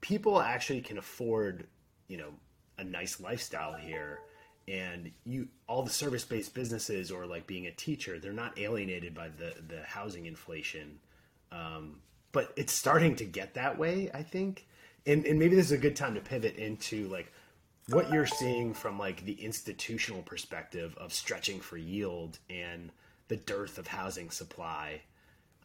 [0.00, 1.66] people actually can afford,
[2.08, 2.30] you know,
[2.78, 4.20] a nice lifestyle here
[4.68, 9.28] and you all the service-based businesses or like being a teacher they're not alienated by
[9.28, 10.98] the the housing inflation
[11.52, 11.96] um,
[12.32, 14.66] but it's starting to get that way, I think.
[15.06, 17.32] And, and maybe this is a good time to pivot into like
[17.88, 22.90] what you're seeing from like the institutional perspective of stretching for yield and
[23.28, 25.00] the dearth of housing supply.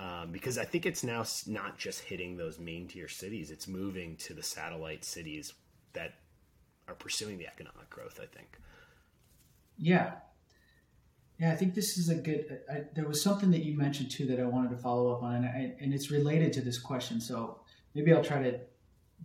[0.02, 4.16] Um, because I think it's now not just hitting those main tier cities; it's moving
[4.18, 5.54] to the satellite cities
[5.94, 6.14] that
[6.88, 8.20] are pursuing the economic growth.
[8.22, 8.58] I think.
[9.78, 10.14] Yeah,
[11.42, 12.60] yeah, I think this is a good.
[12.72, 15.36] I, there was something that you mentioned too that I wanted to follow up on,
[15.36, 17.20] and, I, and it's related to this question.
[17.20, 17.60] So
[17.96, 18.60] maybe I'll try to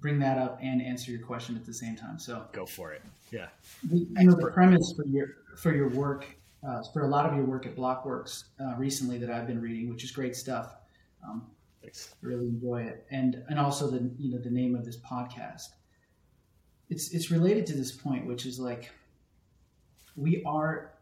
[0.00, 2.18] bring that up and answer your question at the same time.
[2.18, 3.02] So go for it.
[3.30, 3.48] Yeah.
[3.84, 6.26] The, you know, the premise for your for your work,
[6.66, 9.88] uh, for a lot of your work at Blockworks uh, recently that I've been reading,
[9.88, 10.74] which is great stuff.
[11.24, 11.46] Um,
[11.80, 12.14] Thanks.
[12.20, 15.68] Really enjoy it, and and also the you know the name of this podcast.
[16.90, 18.90] It's it's related to this point, which is like
[20.16, 20.92] we are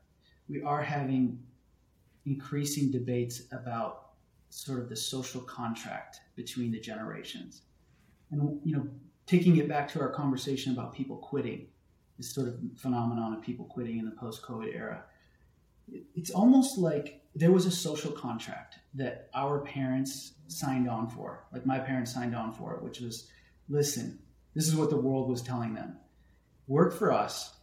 [0.48, 1.38] we are having
[2.26, 4.10] increasing debates about
[4.50, 7.62] sort of the social contract between the generations.
[8.30, 8.86] And, you know,
[9.26, 11.66] taking it back to our conversation about people quitting,
[12.18, 15.04] this sort of phenomenon of people quitting in the post COVID era,
[15.88, 21.66] it's almost like there was a social contract that our parents signed on for, like
[21.66, 23.28] my parents signed on for, which was
[23.68, 24.18] listen,
[24.54, 25.96] this is what the world was telling them
[26.66, 27.54] work for us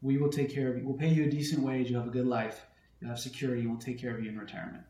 [0.00, 0.84] we will take care of you.
[0.84, 1.90] We'll pay you a decent wage.
[1.90, 2.64] You'll have a good life.
[3.00, 3.66] You'll have security.
[3.66, 4.84] We'll take care of you in retirement.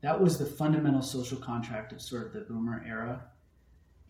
[0.00, 3.24] That was the fundamental social contract of sort of the boomer era.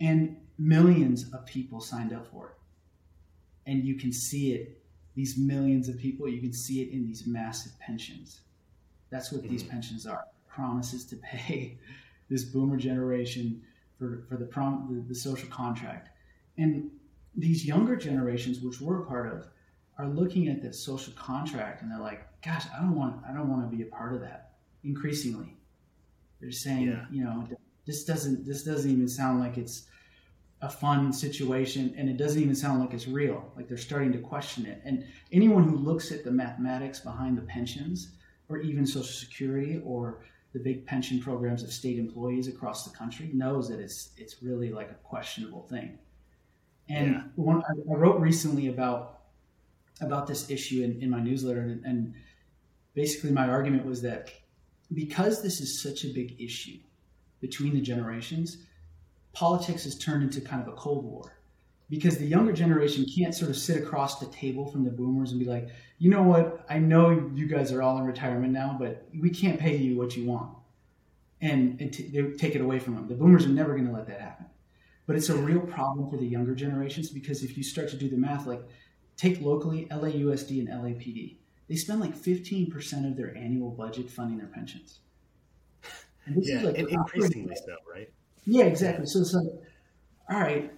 [0.00, 3.70] And millions of people signed up for it.
[3.70, 4.82] And you can see it,
[5.14, 8.40] these millions of people, you can see it in these massive pensions.
[9.10, 9.52] That's what mm-hmm.
[9.52, 11.78] these pensions are promises to pay
[12.30, 13.62] this boomer generation
[13.98, 16.08] for, for the, prom, the, the social contract.
[16.58, 16.90] And
[17.36, 19.46] these younger generations, which we're a part of,
[19.98, 23.48] are looking at this social contract and they're like, gosh, I don't want I don't
[23.48, 24.52] want to be a part of that.
[24.82, 25.56] Increasingly.
[26.40, 27.04] They're saying, yeah.
[27.10, 27.46] you know,
[27.86, 29.86] this doesn't this doesn't even sound like it's
[30.64, 33.52] a fun situation and it doesn't even sound like it's real.
[33.54, 34.80] Like they're starting to question it.
[34.84, 38.12] And anyone who looks at the mathematics behind the pensions
[38.48, 40.22] or even social security or
[40.54, 44.70] the big pension programs of state employees across the country knows that it's it's really
[44.70, 45.98] like a questionable thing.
[46.88, 47.22] And yeah.
[47.36, 49.20] one, I, I wrote recently about
[50.00, 52.14] about this issue in, in my newsletter, and, and
[52.94, 54.30] basically my argument was that
[54.94, 56.78] because this is such a big issue
[57.40, 58.58] between the generations,
[59.34, 61.34] politics has turned into kind of a cold war
[61.90, 65.40] because the younger generation can't sort of sit across the table from the boomers and
[65.40, 65.68] be like,
[65.98, 69.60] you know what, I know you guys are all in retirement now, but we can't
[69.60, 70.56] pay you what you want.
[71.40, 73.06] And, and t- they take it away from them.
[73.06, 74.46] The boomers are never going to let that happen.
[75.06, 78.08] But it's a real problem for the younger generations because if you start to do
[78.08, 78.62] the math, like
[79.16, 81.36] take locally LAUSD and LAPD,
[81.68, 85.00] they spend like 15% of their annual budget funding their pensions.
[86.26, 88.08] And this yeah, is like and increasingly so, right?
[88.44, 89.06] Yeah, exactly.
[89.06, 89.46] So it's like,
[90.30, 90.72] all right,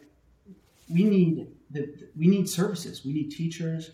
[0.89, 3.05] we need the we need services.
[3.05, 3.91] We need teachers.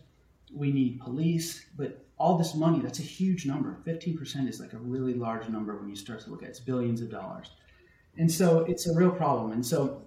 [0.55, 1.65] We need police.
[1.77, 3.79] But all this money, that's a huge number.
[3.85, 6.51] Fifteen percent is like a really large number when you start to look at it.
[6.51, 7.51] It's billions of dollars,
[8.19, 9.53] and so it's a real problem.
[9.53, 10.03] And so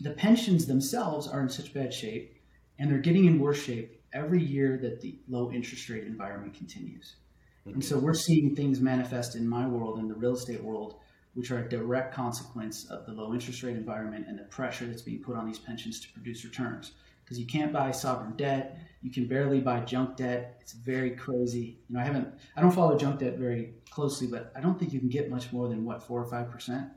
[0.00, 2.40] the pensions themselves are in such bad shape,
[2.78, 7.16] and they're getting in worse shape every year that the low interest rate environment continues.
[7.60, 7.74] Mm-hmm.
[7.74, 10.96] And so we're seeing things manifest in my world, in the real estate world,
[11.34, 15.02] which are a direct consequence of the low interest rate environment and the pressure that's
[15.02, 16.92] being put on these pensions to produce returns.
[17.24, 20.58] Because you can't buy sovereign debt, you can barely buy junk debt.
[20.60, 21.78] It's very crazy.
[21.88, 24.92] You know, I haven't, I don't follow junk debt very closely, but I don't think
[24.92, 26.88] you can get much more than what four or five percent.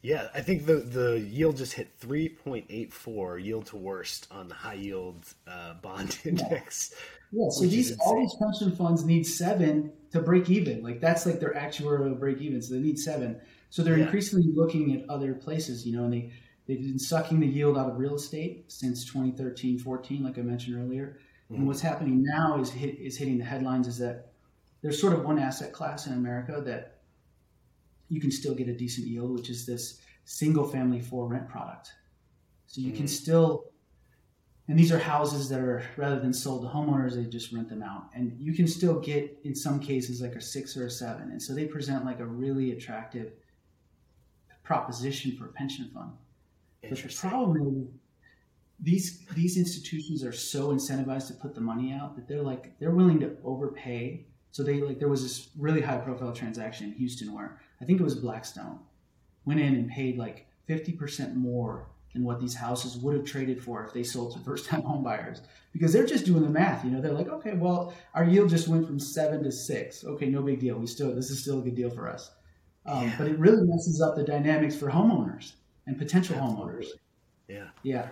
[0.00, 4.26] Yeah, I think the the yield just hit three point eight four yield to worst
[4.30, 6.94] on the high yield uh, bond index.
[7.32, 10.82] Yeah, so these all these pension funds need seven to break even.
[10.82, 12.60] Like that's like their actuarial break even.
[12.60, 13.40] So they need seven.
[13.74, 14.04] So they're yeah.
[14.04, 16.32] increasingly looking at other places, you know, and they,
[16.68, 20.76] they've been sucking the yield out of real estate since 2013, 14, like I mentioned
[20.76, 21.18] earlier.
[21.46, 21.54] Mm-hmm.
[21.56, 24.30] And what's happening now is hit, is hitting the headlines is that
[24.80, 27.00] there's sort of one asset class in America that
[28.08, 31.90] you can still get a decent yield, which is this single family for rent product.
[32.68, 32.98] So you mm-hmm.
[32.98, 33.72] can still,
[34.68, 37.82] and these are houses that are rather than sold to homeowners, they just rent them
[37.82, 38.10] out.
[38.14, 41.32] And you can still get, in some cases, like a six or a seven.
[41.32, 43.32] And so they present like a really attractive
[44.64, 46.10] proposition for a pension fund.
[46.82, 48.00] But the problem is
[48.80, 52.90] these these institutions are so incentivized to put the money out that they're like they're
[52.90, 54.26] willing to overpay.
[54.50, 58.00] So they like there was this really high profile transaction in Houston where I think
[58.00, 58.80] it was Blackstone
[59.44, 63.84] went in and paid like 50% more than what these houses would have traded for
[63.84, 66.90] if they sold to first time home buyers because they're just doing the math you
[66.90, 67.00] know?
[67.00, 70.04] They're like okay well our yield just went from seven to six.
[70.04, 70.78] Okay no big deal.
[70.78, 72.30] We still this is still a good deal for us
[72.86, 73.14] um, yeah.
[73.16, 75.52] But it really messes up the dynamics for homeowners
[75.86, 76.86] and potential Absolutely.
[76.86, 76.88] homeowners.
[77.48, 77.68] Yeah.
[77.82, 78.08] Yeah.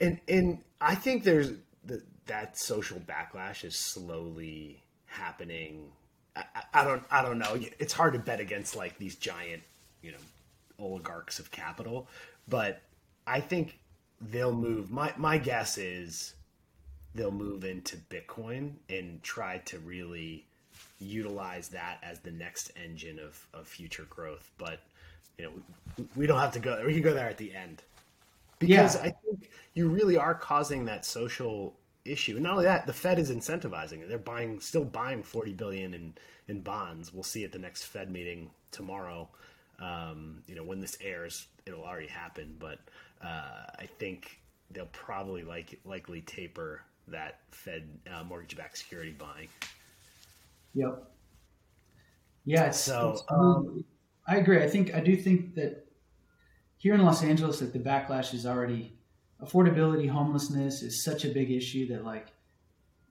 [0.00, 1.52] And and I think there's
[1.84, 5.90] the, that social backlash is slowly happening.
[6.36, 7.58] I, I, don't I don't know.
[7.78, 9.62] It's hard to bet against like these giant,
[10.02, 10.18] you know,
[10.78, 12.06] oligarchs of capital,
[12.46, 12.82] but
[13.26, 13.78] I think
[14.20, 14.90] they'll move.
[14.90, 16.34] My my guess is
[17.14, 20.46] they'll move into Bitcoin and try to really
[20.98, 24.50] utilize that as the next engine of, of future growth.
[24.58, 24.80] But
[25.38, 25.52] you know,
[25.96, 26.82] we, we don't have to go.
[26.84, 27.82] We can go there at the end
[28.58, 29.02] because yeah.
[29.02, 32.34] I think you really are causing that social issue.
[32.34, 34.08] And not only that, the Fed is incentivizing it.
[34.08, 36.14] They're buying, still buying forty billion in
[36.48, 37.12] in bonds.
[37.12, 39.28] We'll see at the next Fed meeting tomorrow.
[39.78, 42.56] Um, you know, when this airs, it'll already happen.
[42.58, 42.80] But
[43.22, 44.40] uh, I think
[44.72, 49.48] they'll probably like likely taper that Fed uh, mortgage-backed security buying.
[50.78, 51.10] Yep.
[52.44, 52.66] Yeah.
[52.66, 53.84] It's, so it's, um,
[54.28, 54.62] I agree.
[54.62, 55.86] I think I do think that
[56.76, 58.96] here in Los Angeles, that the backlash is already
[59.42, 62.28] affordability, homelessness is such a big issue that like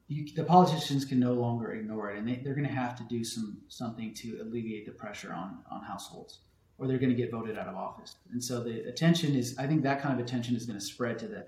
[0.08, 3.04] you, the politicians can no longer ignore it, and they, they're going to have to
[3.04, 6.40] do some something to alleviate the pressure on on households,
[6.78, 8.16] or they're going to get voted out of office.
[8.32, 11.20] And so the attention is, I think that kind of attention is going to spread
[11.20, 11.46] to the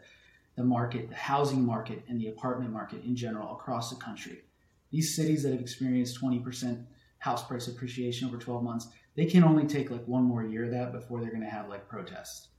[0.57, 4.41] the market, the housing market, and the apartment market in general across the country
[4.91, 6.85] these cities that have experienced 20%
[7.19, 10.71] house price appreciation over 12 months, they can only take like one more year of
[10.71, 12.49] that before they're going to have like protests.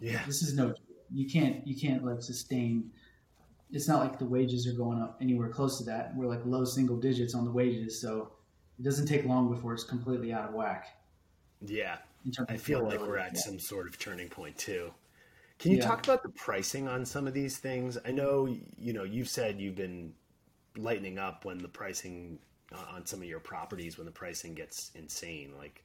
[0.00, 0.22] Yeah.
[0.26, 0.74] This is no,
[1.12, 2.90] you can't, you can't like sustain.
[3.72, 6.14] It's not like the wages are going up anywhere close to that.
[6.14, 8.00] We're like low single digits on the wages.
[8.00, 8.32] So
[8.78, 10.86] it doesn't take long before it's completely out of whack.
[11.64, 11.96] Yeah.
[12.48, 13.40] I feel like we're at yeah.
[13.40, 14.92] some sort of turning point too.
[15.58, 15.86] Can you yeah.
[15.86, 17.96] talk about the pricing on some of these things?
[18.04, 18.46] I know,
[18.76, 20.12] you know, you've said you've been
[20.78, 22.38] lightening up when the pricing
[22.72, 25.82] uh, on some of your properties when the pricing gets insane like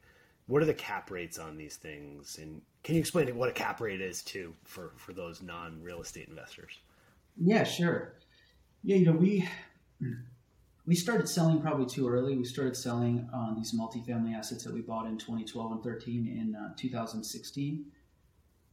[0.47, 2.37] what are the cap rates on these things?
[2.41, 6.27] And can you explain what a cap rate is too for for those non-real estate
[6.27, 6.79] investors?
[7.37, 8.13] Yeah sure.
[8.83, 9.47] Yeah you know we
[10.85, 12.35] we started selling probably too early.
[12.35, 16.55] We started selling on these multifamily assets that we bought in 2012 and 13 in
[16.55, 17.85] uh, 2016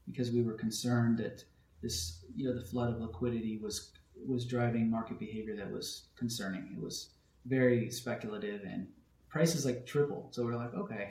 [0.06, 1.44] because we were concerned that
[1.82, 3.92] this you know the flood of liquidity was
[4.26, 6.68] was driving market behavior that was concerning.
[6.76, 7.10] It was
[7.46, 8.86] very speculative and
[9.28, 10.34] prices like tripled.
[10.34, 11.10] So we're like, okay,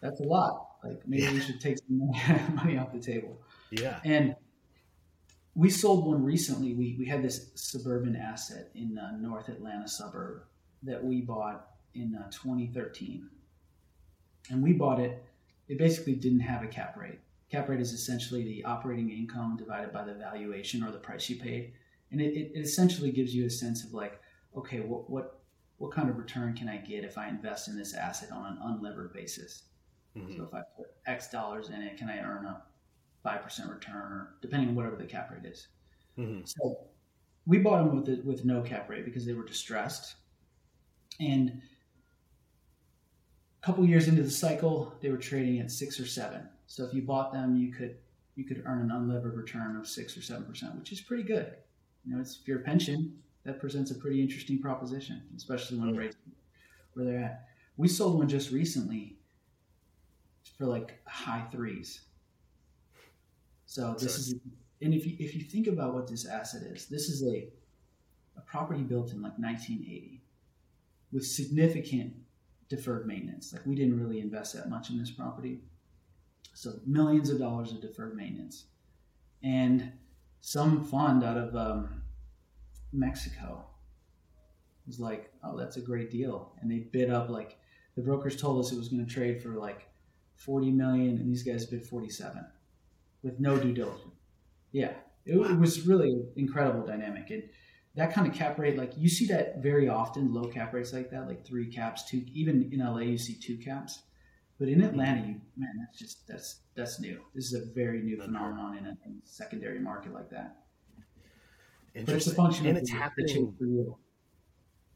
[0.00, 0.68] that's a lot.
[0.84, 1.32] Like maybe yeah.
[1.32, 3.40] we should take some money off the table.
[3.70, 4.00] Yeah.
[4.04, 4.36] And
[5.54, 6.74] we sold one recently.
[6.74, 10.42] We, we had this suburban asset in the North Atlanta suburb
[10.82, 13.28] that we bought in uh, 2013.
[14.50, 15.22] And we bought it,
[15.68, 17.20] it basically didn't have a cap rate.
[17.50, 21.36] Cap rate is essentially the operating income divided by the valuation or the price you
[21.36, 21.74] paid.
[22.12, 24.20] And it, it essentially gives you a sense of like,
[24.56, 25.40] okay, what, what,
[25.78, 28.58] what kind of return can I get if I invest in this asset on an
[28.62, 29.64] unlevered basis?
[30.16, 30.36] Mm-hmm.
[30.36, 32.62] So if I put X dollars in it, can I earn a
[33.26, 35.68] 5% return or depending on whatever the cap rate is?
[36.18, 36.42] Mm-hmm.
[36.44, 36.78] So
[37.46, 40.16] we bought them with, the, with no cap rate because they were distressed.
[41.18, 41.62] And
[43.62, 46.48] a couple years into the cycle, they were trading at six or seven.
[46.66, 47.96] So if you bought them, you could
[48.34, 51.54] you could earn an unlevered return of six or seven percent, which is pretty good.
[52.04, 55.96] You know, it's if you're a pension, that presents a pretty interesting proposition, especially when
[55.96, 56.16] rates
[56.94, 57.48] where they're at.
[57.76, 59.16] We sold one just recently
[60.58, 62.02] for like high threes.
[63.66, 64.34] So this is,
[64.82, 67.48] and if you if you think about what this asset is, this is a
[68.36, 70.22] a property built in like 1980
[71.12, 72.14] with significant
[72.68, 73.52] deferred maintenance.
[73.52, 75.60] Like we didn't really invest that much in this property.
[76.54, 78.64] So millions of dollars of deferred maintenance.
[79.42, 79.92] And
[80.42, 82.02] some fund out of um,
[82.92, 83.64] Mexico
[84.86, 86.52] was like, oh, that's a great deal.
[86.60, 87.56] And they bid up like
[87.94, 89.88] the brokers told us it was going to trade for like
[90.34, 92.44] 40 million, and these guys bid 47
[93.22, 94.16] with no due diligence.
[94.72, 94.92] Yeah,
[95.24, 97.30] it, it was really incredible dynamic.
[97.30, 97.44] And
[97.94, 101.10] that kind of cap rate, like you see that very often, low cap rates like
[101.10, 102.24] that, like three caps, two.
[102.32, 104.02] Even in LA, you see two caps,
[104.58, 107.20] but in Atlanta, you man, that's just that's that's new.
[107.34, 110.56] This is a very new phenomenon in a, in secondary market like that.
[111.94, 113.54] But it's a function and it's happening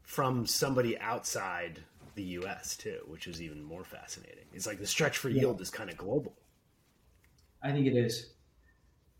[0.01, 1.83] from somebody outside
[2.15, 2.75] the U.S.
[2.75, 4.45] too, which is even more fascinating.
[4.53, 5.41] It's like the stretch for yeah.
[5.41, 6.33] yield is kind of global.
[7.61, 8.31] I think it is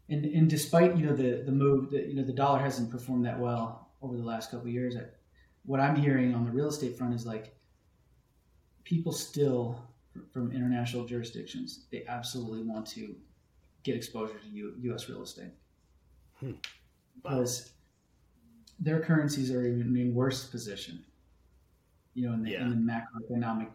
[0.09, 3.25] and and despite you know the the move that you know the dollar hasn't performed
[3.25, 5.01] that well over the last couple years, I,
[5.65, 7.55] what I'm hearing on the real estate front is like
[8.83, 9.81] people still
[10.31, 13.15] from international jurisdictions they absolutely want to
[13.83, 15.07] get exposure to U, U.S.
[15.09, 15.51] real estate
[16.39, 16.51] hmm.
[17.15, 17.71] because
[18.79, 21.03] their currencies are in a worse position.
[22.13, 22.61] You know, in the, yeah.
[22.61, 23.69] in the macroeconomic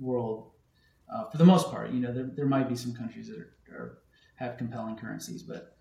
[0.00, 0.50] world,
[1.12, 3.54] uh, for the most part, you know, there, there might be some countries that are,
[3.72, 3.98] are
[4.36, 5.42] have compelling currencies.
[5.42, 5.76] But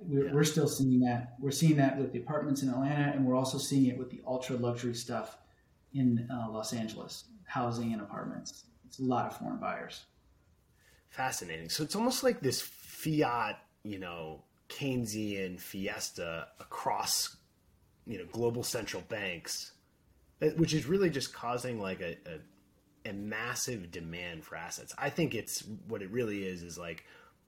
[0.00, 0.32] we're, yeah.
[0.32, 1.34] we're still seeing that.
[1.40, 4.20] We're seeing that with the apartments in Atlanta, and we're also seeing it with the
[4.26, 5.38] ultra luxury stuff
[5.92, 8.64] in uh, Los Angeles, housing and apartments.
[8.94, 10.04] It's a lot of foreign buyers.
[11.10, 11.68] Fascinating.
[11.68, 17.36] So it's almost like this fiat, you know, Keynesian fiesta across,
[18.06, 19.72] you know, global central banks,
[20.40, 24.94] eh, which is really just causing like a, a, a massive demand for assets.
[24.96, 27.04] I think it's what it really is is like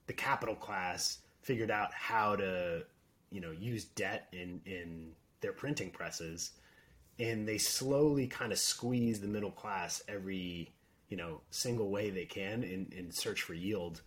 [0.09, 2.83] the capital class figured out how to
[3.31, 6.53] you know use debt in in their printing presses
[7.19, 10.73] and they slowly kind of squeeze the middle class every
[11.09, 14.03] you know single way they can in, in search for yield.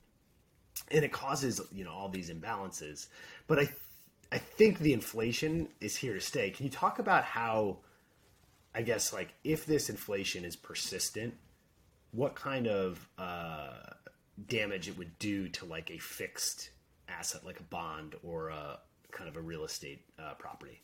[0.91, 3.07] And it causes you know all these imbalances.
[3.47, 3.69] But i
[4.31, 6.51] i think the inflation is here to stay.
[6.51, 7.79] Can you talk about how
[8.75, 11.33] i guess like if this inflation is persistent
[12.11, 13.77] what kind of uh,
[14.47, 16.71] damage it would do to like a fixed
[17.07, 18.79] asset like a bond or a
[19.11, 20.81] kind of a real estate uh, property?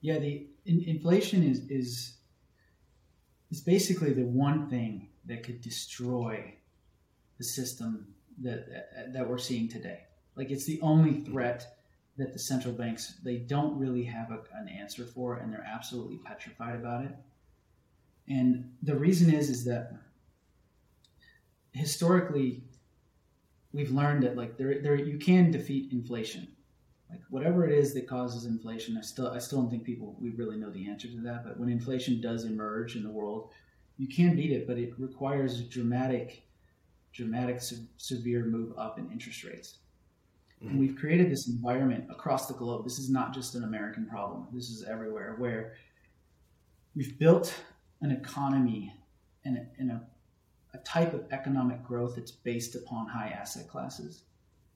[0.00, 2.17] Yeah the in, inflation is is
[3.50, 6.54] is basically the one thing that could destroy
[7.38, 10.00] the system that that we're seeing today.
[10.36, 11.78] Like it's the only threat
[12.16, 16.18] that the central banks they don't really have a, an answer for and they're absolutely
[16.18, 17.14] petrified about it.
[18.28, 19.92] And the reason is is that
[21.72, 22.62] historically
[23.72, 26.48] we've learned that like there, there you can defeat inflation
[27.10, 30.30] like whatever it is that causes inflation i still i still don't think people we
[30.30, 33.50] really know the answer to that but when inflation does emerge in the world
[33.96, 36.42] you can beat it but it requires a dramatic
[37.12, 39.78] dramatic se- severe move up in interest rates
[40.60, 40.70] mm-hmm.
[40.70, 44.46] and we've created this environment across the globe this is not just an american problem
[44.52, 45.74] this is everywhere where
[46.94, 47.54] we've built
[48.02, 48.92] an economy
[49.44, 50.00] and a, and a
[50.74, 54.24] a type of economic growth that's based upon high asset classes.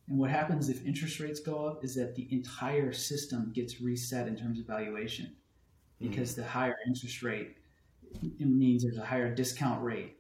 [0.09, 4.29] And what happens if interest rates go up is that the entire system gets reset
[4.29, 5.35] in terms of valuation
[6.01, 6.43] because mm-hmm.
[6.43, 7.57] the higher interest rate
[8.39, 10.17] means there's a higher discount rate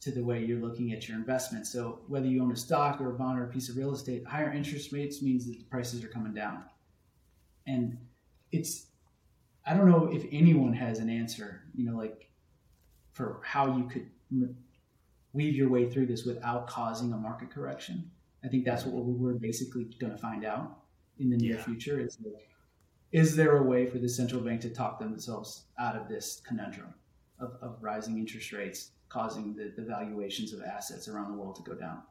[0.00, 1.66] to the way you're looking at your investment.
[1.66, 4.24] So whether you own a stock or a bond or a piece of real estate,
[4.26, 6.64] higher interest rates means that the prices are coming down.
[7.66, 7.98] and
[8.52, 8.86] it's
[9.66, 12.30] I don't know if anyone has an answer, you know, like
[13.12, 14.08] for how you could
[15.32, 18.10] weave your way through this without causing a market correction.
[18.44, 20.78] I think that's what we're basically going to find out
[21.18, 21.62] in the near yeah.
[21.62, 22.18] future is
[23.12, 26.92] is there a way for the central bank to talk themselves out of this conundrum
[27.38, 31.62] of, of rising interest rates causing the, the valuations of assets around the world to
[31.62, 32.02] go down?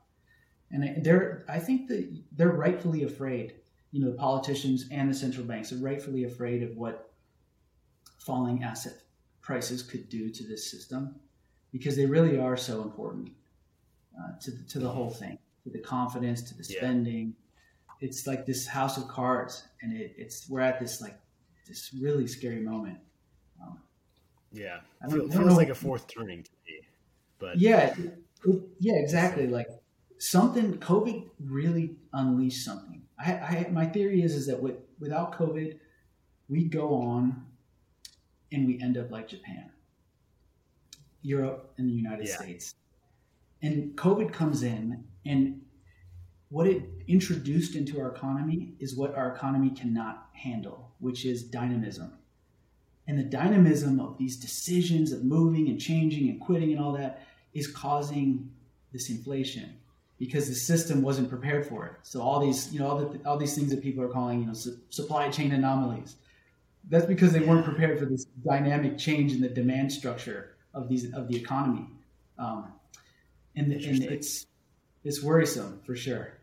[0.72, 3.56] And they're, I think that they're rightfully afraid.
[3.92, 7.12] You know, the politicians and the central banks are rightfully afraid of what
[8.18, 8.94] falling asset
[9.42, 11.16] prices could do to this system
[11.72, 13.32] because they really are so important
[14.18, 17.36] uh, to, to the whole thing, to the confidence, to the spending.
[18.02, 18.08] Yeah.
[18.08, 21.20] It's like this house of cards, and it, it's we're at this like
[21.68, 23.00] this really scary moment.
[23.62, 23.80] Um,
[24.52, 26.80] yeah, it feels, feels like a fourth turning to me,
[27.40, 29.48] but yeah, it, yeah, exactly.
[29.48, 29.68] Like
[30.18, 33.02] something, COVID really unleashed something.
[33.20, 35.78] I, I my theory is is that with, without COVID,
[36.48, 37.46] we go on
[38.52, 39.72] and we end up like Japan
[41.26, 42.36] Europe and the United yeah.
[42.36, 42.76] States.
[43.62, 45.62] And COVID comes in, and
[46.50, 52.14] what it introduced into our economy is what our economy cannot handle, which is dynamism.
[53.08, 57.24] And the dynamism of these decisions of moving and changing and quitting and all that
[57.54, 58.52] is causing
[58.92, 59.78] this inflation
[60.18, 61.94] because the system wasn't prepared for it.
[62.04, 64.48] So all these, you know, all, the, all these things that people are calling, you
[64.48, 66.16] know, su- supply chain anomalies.
[66.90, 71.12] That's because they weren't prepared for this dynamic change in the demand structure of these
[71.14, 71.88] of the economy,
[72.38, 72.72] um,
[73.56, 74.46] and, and it's
[75.06, 76.34] it's worrisome for sure.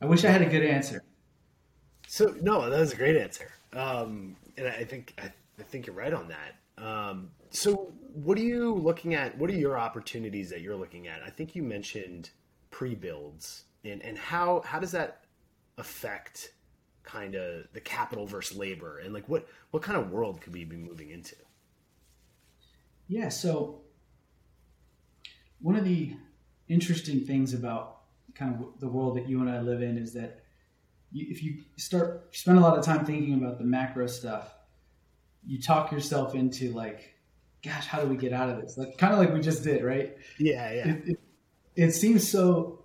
[0.00, 1.02] I wish I had a good answer.
[2.06, 5.96] So no, that was a great answer, um, and I think I, I, think you're
[5.96, 6.82] right on that.
[6.82, 9.36] Um, so what are you looking at?
[9.38, 11.22] What are your opportunities that you're looking at?
[11.24, 12.30] I think you mentioned
[12.70, 15.24] pre-builds, and and how how does that
[15.78, 16.52] affect
[17.02, 20.64] kind of the capital versus labor, and like what what kind of world could we
[20.64, 21.36] be moving into?
[23.08, 23.80] Yeah, so
[25.60, 26.14] one of the
[26.68, 28.00] interesting things about
[28.34, 30.40] kind of the world that you and I live in is that
[31.12, 34.54] you, if you start spend a lot of time thinking about the macro stuff,
[35.46, 37.14] you talk yourself into like,
[37.62, 38.76] gosh, how do we get out of this?
[38.76, 40.16] Like kind of like we just did, right?
[40.38, 40.88] Yeah, yeah.
[40.88, 41.20] It, it,
[41.76, 42.80] it seems so.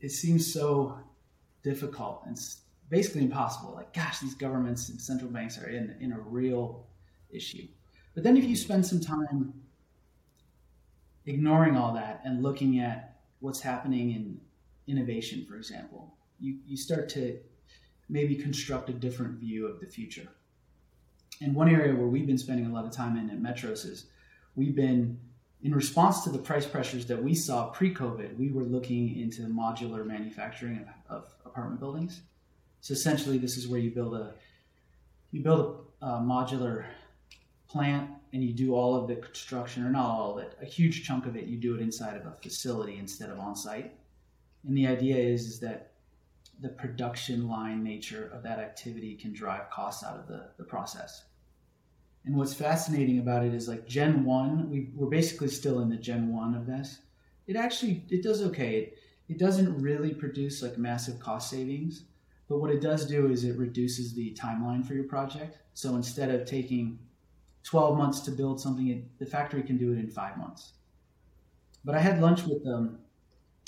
[0.00, 0.98] It seems so
[1.62, 2.38] difficult and
[2.88, 3.74] basically impossible.
[3.74, 6.86] Like, gosh, these governments and central banks are in in a real
[7.30, 7.66] issue.
[8.14, 9.54] But then if you spend some time
[11.26, 13.09] ignoring all that and looking at
[13.40, 14.40] what's happening in
[14.86, 17.38] innovation, for example, you, you start to
[18.08, 20.28] maybe construct a different view of the future.
[21.40, 24.06] And one area where we've been spending a lot of time in at Metros is
[24.56, 25.18] we've been,
[25.62, 29.42] in response to the price pressures that we saw pre COVID, we were looking into
[29.42, 32.22] modular manufacturing of, of, apartment buildings.
[32.80, 34.34] So essentially, this is where you build a
[35.32, 36.86] you build a, a modular
[37.68, 41.04] plant and you do all of the construction, or not all of it, a huge
[41.04, 43.92] chunk of it, you do it inside of a facility instead of on site.
[44.66, 45.92] And the idea is, is that
[46.60, 51.24] the production line nature of that activity can drive costs out of the, the process.
[52.24, 55.96] And what's fascinating about it is like Gen 1, we, we're basically still in the
[55.96, 56.98] Gen 1 of this.
[57.46, 58.76] It actually, it does okay.
[58.76, 62.04] It, it doesn't really produce like massive cost savings,
[62.48, 65.58] but what it does do is it reduces the timeline for your project.
[65.72, 66.98] So instead of taking
[67.64, 70.72] 12 months to build something, the factory can do it in five months.
[71.84, 72.98] But I had lunch with um,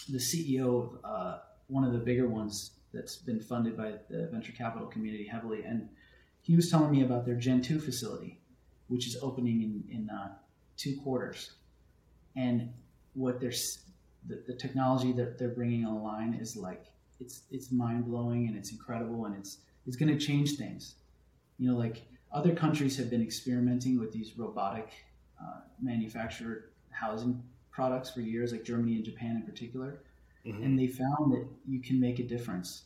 [0.09, 1.39] the CEO of uh,
[1.69, 5.89] one of the bigger ones that's been funded by the venture capital community heavily, and
[6.43, 8.41] he was telling me about their Gen 2 facility,
[8.89, 10.33] which is opening in, in uh,
[10.77, 11.53] two quarters.
[12.37, 12.73] And
[13.15, 13.53] what they're,
[14.27, 16.87] the, the technology that they're bringing online is like,
[17.21, 20.97] it's, it's mind blowing and it's incredible and it's, it's going to change things.
[21.59, 22.03] You know, like
[22.33, 24.91] other countries have been experimenting with these robotic
[25.41, 30.03] uh, manufactured housing products for years, like Germany and Japan in particular,
[30.47, 30.63] mm-hmm.
[30.63, 32.85] and they found that you can make a difference.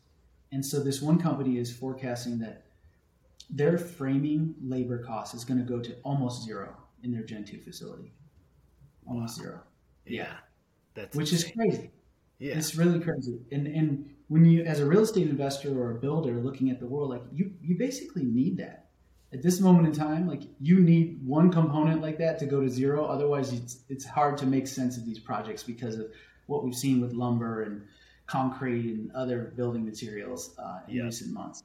[0.52, 2.66] And so this one company is forecasting that
[3.50, 7.60] their framing labor cost is going to go to almost zero in their Gen 2
[7.60, 8.12] facility.
[9.06, 9.60] Almost zero.
[10.04, 10.32] Yeah.
[10.94, 11.48] That's which insane.
[11.50, 11.90] is crazy.
[12.38, 12.58] Yeah.
[12.58, 13.38] It's really crazy.
[13.52, 16.86] And and when you as a real estate investor or a builder looking at the
[16.86, 18.85] world, like you you basically need that
[19.32, 22.68] at this moment in time, like you need one component like that to go to
[22.68, 23.04] zero.
[23.04, 26.10] Otherwise, it's, it's hard to make sense of these projects because of
[26.46, 27.82] what we've seen with lumber and
[28.26, 31.62] concrete and other building materials uh, in recent months.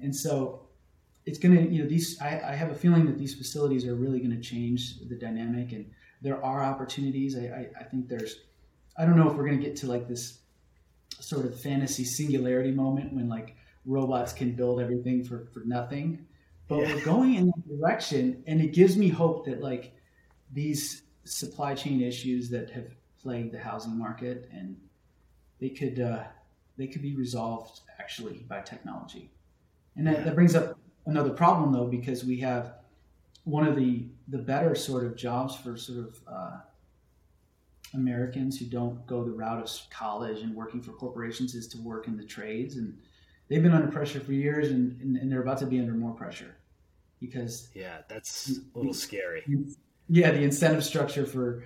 [0.00, 0.62] And so
[1.26, 3.94] it's going to, you know, these, I, I, have a feeling that these facilities are
[3.94, 5.90] really going to change the dynamic and
[6.22, 7.36] there are opportunities.
[7.36, 8.40] I, I, I think there's,
[8.96, 10.38] I don't know if we're going to get to like this
[11.20, 16.26] sort of fantasy singularity moment when like robots can build everything for, for nothing.
[16.68, 16.94] But yeah.
[16.94, 19.92] we're going in that direction, and it gives me hope that like
[20.52, 22.88] these supply chain issues that have
[23.22, 24.76] plagued the housing market, and
[25.60, 26.24] they could uh,
[26.76, 29.30] they could be resolved actually by technology.
[29.96, 30.24] And that, yeah.
[30.24, 32.74] that brings up another problem though, because we have
[33.44, 36.56] one of the the better sort of jobs for sort of uh,
[37.94, 42.08] Americans who don't go the route of college and working for corporations is to work
[42.08, 42.98] in the trades, and
[43.48, 46.12] they've been under pressure for years, and, and, and they're about to be under more
[46.12, 46.54] pressure
[47.20, 49.44] because yeah, that's a little scary.
[50.08, 51.64] Yeah, the incentive structure for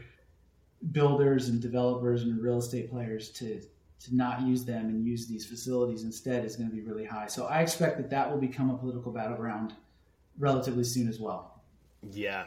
[0.91, 3.61] builders and developers and real estate players to
[4.05, 7.29] to not use them and use these facilities instead is going to be really high.
[7.29, 9.75] So I expect that that will become a political battleground
[10.39, 11.63] relatively soon as well.
[12.11, 12.47] Yeah,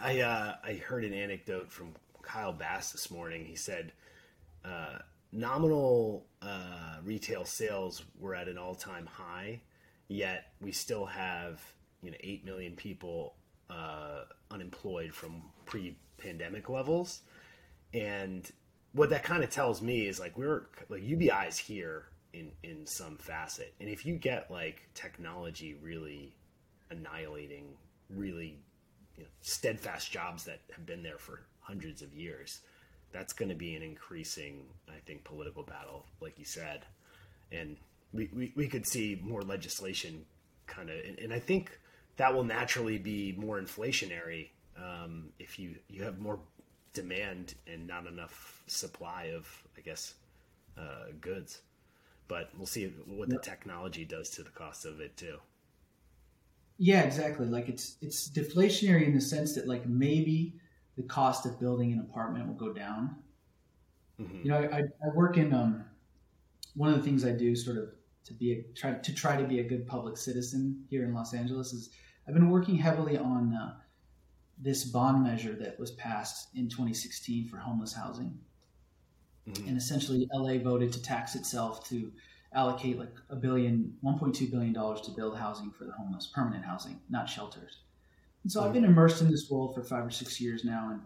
[0.00, 3.44] I uh, I heard an anecdote from Kyle Bass this morning.
[3.46, 3.92] He said
[4.64, 4.98] uh,
[5.32, 9.60] nominal uh, retail sales were at an all time high,
[10.08, 11.60] yet we still have
[12.02, 13.34] you know eight million people
[13.70, 17.22] uh, unemployed from pre pandemic levels,
[17.94, 18.50] and
[18.92, 22.86] what that kind of tells me is like we're like UBI is here in in
[22.86, 26.34] some facet, and if you get like technology really
[26.90, 27.76] annihilating
[28.08, 28.58] really
[29.16, 32.60] you know, steadfast jobs that have been there for hundreds of years,
[33.12, 36.86] that's going to be an increasing, I think, political battle, like you said,
[37.52, 37.76] and
[38.12, 40.24] we we, we could see more legislation
[40.66, 41.78] kind of, and, and I think
[42.18, 46.38] that will naturally be more inflationary um, if you you have more
[46.92, 50.14] demand and not enough supply of, I guess,
[50.76, 51.62] uh, goods.
[52.26, 55.38] But we'll see what the technology does to the cost of it too.
[56.76, 57.46] Yeah, exactly.
[57.46, 60.54] Like it's it's deflationary in the sense that like maybe
[60.96, 63.16] the cost of building an apartment will go down.
[64.20, 64.42] Mm-hmm.
[64.42, 65.84] You know, I, I work in um,
[66.74, 67.90] one of the things I do sort of
[68.24, 71.32] to be a, try to try to be a good public citizen here in Los
[71.32, 71.90] Angeles is
[72.28, 73.74] I've been working heavily on uh,
[74.60, 78.38] this bond measure that was passed in 2016 for homeless housing.
[79.48, 79.66] Mm-hmm.
[79.66, 82.12] And essentially, LA voted to tax itself to
[82.52, 87.00] allocate like a billion, 1.2 billion dollars to build housing for the homeless, permanent housing,
[87.08, 87.78] not shelters.
[88.42, 88.68] And so mm-hmm.
[88.68, 91.00] I've been immersed in this world for five or six years now, and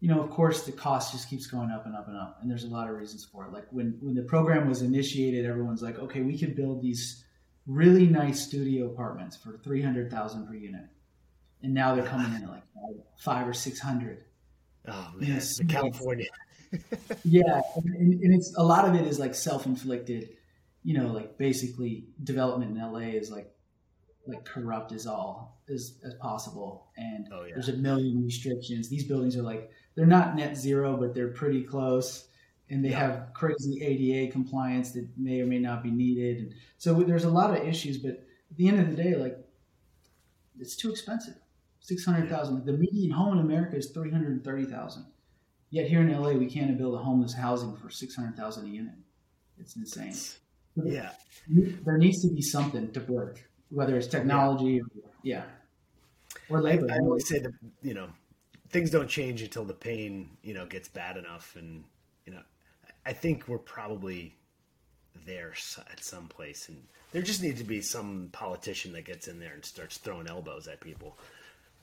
[0.00, 2.50] you know, of course, the cost just keeps going up and up and up, and
[2.50, 3.52] there's a lot of reasons for it.
[3.52, 7.23] Like when when the program was initiated, everyone's like, okay, we could build these
[7.66, 10.84] really nice studio apartments for three hundred thousand per unit
[11.64, 12.62] and now they're coming in at like
[13.16, 14.24] five or six hundred.
[14.86, 16.28] Oh man, California.
[17.24, 20.28] yeah, and, and, it's a lot of it is like self-inflicted.
[20.82, 23.50] You know, like basically development in LA is like
[24.26, 27.54] like corrupt as all as as possible, and oh, yeah.
[27.54, 28.90] there's a million restrictions.
[28.90, 32.28] These buildings are like they're not net zero, but they're pretty close.
[32.70, 32.98] And they yeah.
[32.98, 36.38] have crazy ADA compliance that may or may not be needed.
[36.38, 38.12] And so there's a lot of issues, but
[38.50, 39.36] at the end of the day, like
[40.58, 41.34] it's too expensive
[41.84, 42.64] six hundred thousand.
[42.64, 45.06] The median home in America is three hundred thirty thousand.
[45.70, 48.70] Yet here in LA, we can't build a homeless housing for six hundred thousand a
[48.70, 48.94] unit.
[49.58, 50.14] It's insane.
[50.76, 51.10] Yeah,
[51.84, 54.80] there needs to be something to work, whether it's technology,
[55.22, 55.42] yeah, or, yeah.
[56.48, 56.88] or labor.
[56.90, 57.52] I, I always say that
[57.82, 58.08] you know
[58.70, 61.84] things don't change until the pain you know gets bad enough, and
[63.06, 64.36] I think we're probably
[65.26, 65.52] there
[65.90, 66.82] at some place, and
[67.12, 70.68] there just needs to be some politician that gets in there and starts throwing elbows
[70.68, 71.16] at people.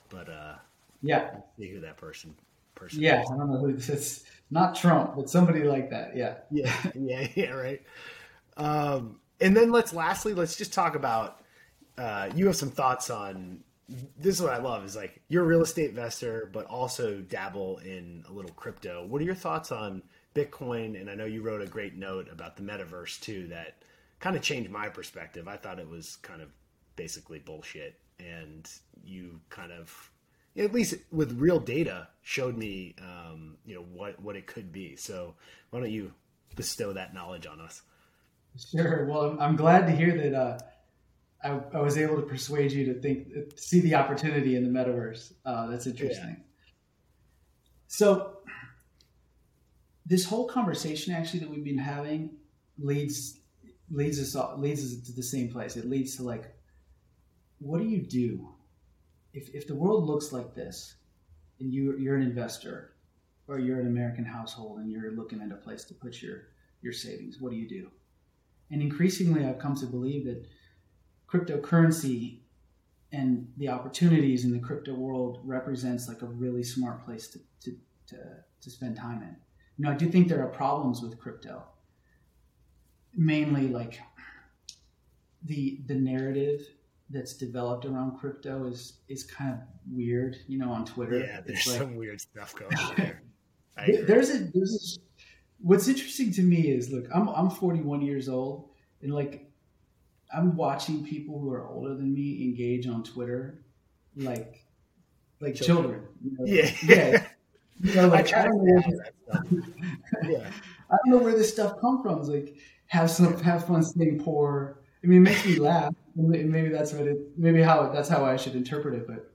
[0.10, 0.56] But uh,
[1.02, 2.36] yeah, see who that person
[2.76, 3.02] person.
[3.02, 3.32] Yeah, is.
[3.32, 4.24] I don't know is.
[4.50, 6.16] Not Trump, but somebody like that.
[6.16, 6.36] Yeah.
[6.50, 6.74] Yeah.
[6.96, 7.28] Yeah.
[7.36, 7.52] Yeah.
[7.52, 7.82] Right.
[8.58, 11.38] Um, and then let's lastly let's just talk about.
[11.98, 13.64] Uh, you have some thoughts on
[14.18, 17.80] this is what I love is like you're a real estate investor, but also dabble
[17.80, 19.06] in a little crypto.
[19.06, 20.02] What are your thoughts on
[20.36, 21.00] Bitcoin?
[21.00, 23.84] And I know you wrote a great note about the metaverse too that
[24.20, 25.48] kind of changed my perspective.
[25.48, 26.50] I thought it was kind of
[26.96, 28.70] basically bullshit and
[29.04, 30.12] you kind of
[30.58, 34.96] at least with real data showed me um, you know what what it could be
[34.96, 35.34] so
[35.70, 36.12] why don't you
[36.56, 37.82] bestow that knowledge on us
[38.72, 40.58] sure well i'm glad to hear that uh,
[41.44, 45.34] I, I, was able to persuade you to think see the opportunity in the metaverse
[45.46, 46.72] uh, that's interesting yeah.
[47.88, 48.38] so
[50.06, 52.32] this whole conversation actually that we've been having
[52.78, 53.39] leads
[53.89, 56.56] leads us leads us to the same place it leads to like
[57.60, 58.47] what do you do
[59.34, 60.95] if, if the world looks like this
[61.60, 62.93] and you, you're an investor
[63.47, 66.47] or you're an American household and you're looking at a place to put your,
[66.82, 67.89] your savings, what do you do?
[68.72, 70.47] And increasingly, I've come to believe that
[71.28, 72.39] cryptocurrency
[73.12, 77.78] and the opportunities in the crypto world represents like a really smart place to, to,
[78.08, 78.18] to,
[78.62, 79.36] to spend time in.
[79.82, 81.64] You know, I do think there are problems with crypto,
[83.16, 84.00] mainly like
[85.46, 86.62] the the narrative
[87.10, 89.60] that's developed around crypto is is kind of
[89.92, 90.38] weird.
[90.48, 91.18] You know, on Twitter.
[91.18, 93.24] Yeah, there's like, some weird stuff going on there.
[94.06, 95.26] there's a there's a,
[95.66, 98.70] what's interesting to me is look, I'm I'm 41 years old,
[99.02, 99.50] and like
[100.32, 103.64] I'm watching people who are older than me engage on Twitter,
[104.16, 104.64] like
[105.40, 106.04] like children.
[106.04, 106.46] children you know?
[106.46, 107.28] Yeah, yeah.
[107.84, 108.82] You know, like, I, I, don't know
[110.30, 110.52] yeah.
[110.90, 112.20] I don't know where this stuff come from.
[112.20, 112.56] It's like
[112.88, 114.80] have some have fun staying poor.
[115.04, 115.94] I mean, it makes me laugh.
[116.16, 117.18] Maybe that's what it.
[117.38, 119.08] Maybe how that's how I should interpret it.
[119.08, 119.32] But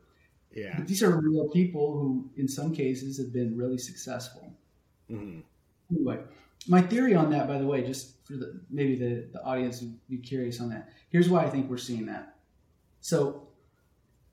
[0.54, 4.52] yeah, but these are real people who, in some cases, have been really successful.
[5.10, 5.40] Mm-hmm.
[5.90, 6.18] Anyway,
[6.68, 9.98] my theory on that, by the way, just for the maybe the the audience would
[10.08, 10.90] be curious on that.
[11.08, 12.36] Here's why I think we're seeing that.
[13.00, 13.45] So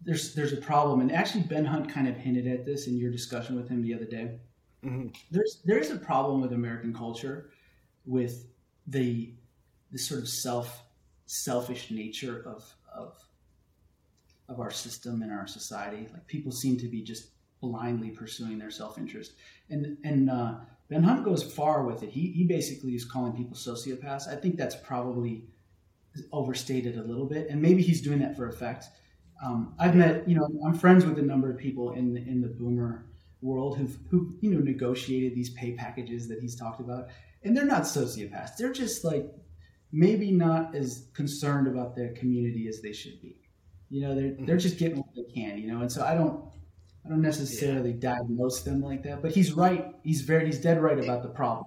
[0.06, 3.12] there's there's a problem, and actually Ben Hunt kind of hinted at this in your
[3.12, 4.40] discussion with him the other day.
[4.84, 5.08] Mm-hmm.
[5.32, 7.52] There's there's a problem with American culture
[8.06, 8.46] with
[8.88, 9.34] the
[9.92, 10.84] the sort of self
[11.26, 13.16] selfish nature of of
[14.50, 16.08] of our system and our society.
[16.12, 17.30] Like people seem to be just
[17.62, 19.34] blindly pursuing their self interest,
[19.70, 20.56] and and uh,
[20.90, 22.10] Ben Hunt goes far with it.
[22.10, 24.28] He he basically is calling people sociopaths.
[24.28, 25.46] I think that's probably
[26.32, 28.86] overstated a little bit, and maybe he's doing that for effect.
[29.44, 32.48] Um, I've met, you know, I'm friends with a number of people in in the
[32.48, 33.06] boomer
[33.42, 37.10] world who've who you know negotiated these pay packages that he's talked about,
[37.44, 38.56] and they're not sociopaths.
[38.58, 39.30] They're just like
[39.92, 43.36] maybe not as concerned about their community as they should be.
[43.90, 45.58] You know, they're they're just getting what they can.
[45.58, 46.46] You know, and so I don't
[47.06, 48.16] I don't necessarily yeah.
[48.16, 49.22] diagnose them like that.
[49.22, 49.94] But he's right.
[50.04, 51.66] He's very he's dead right about the problem.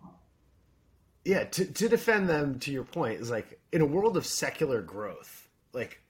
[1.24, 4.80] Yeah, to to defend them to your point is like in a world of secular
[4.80, 6.00] growth, like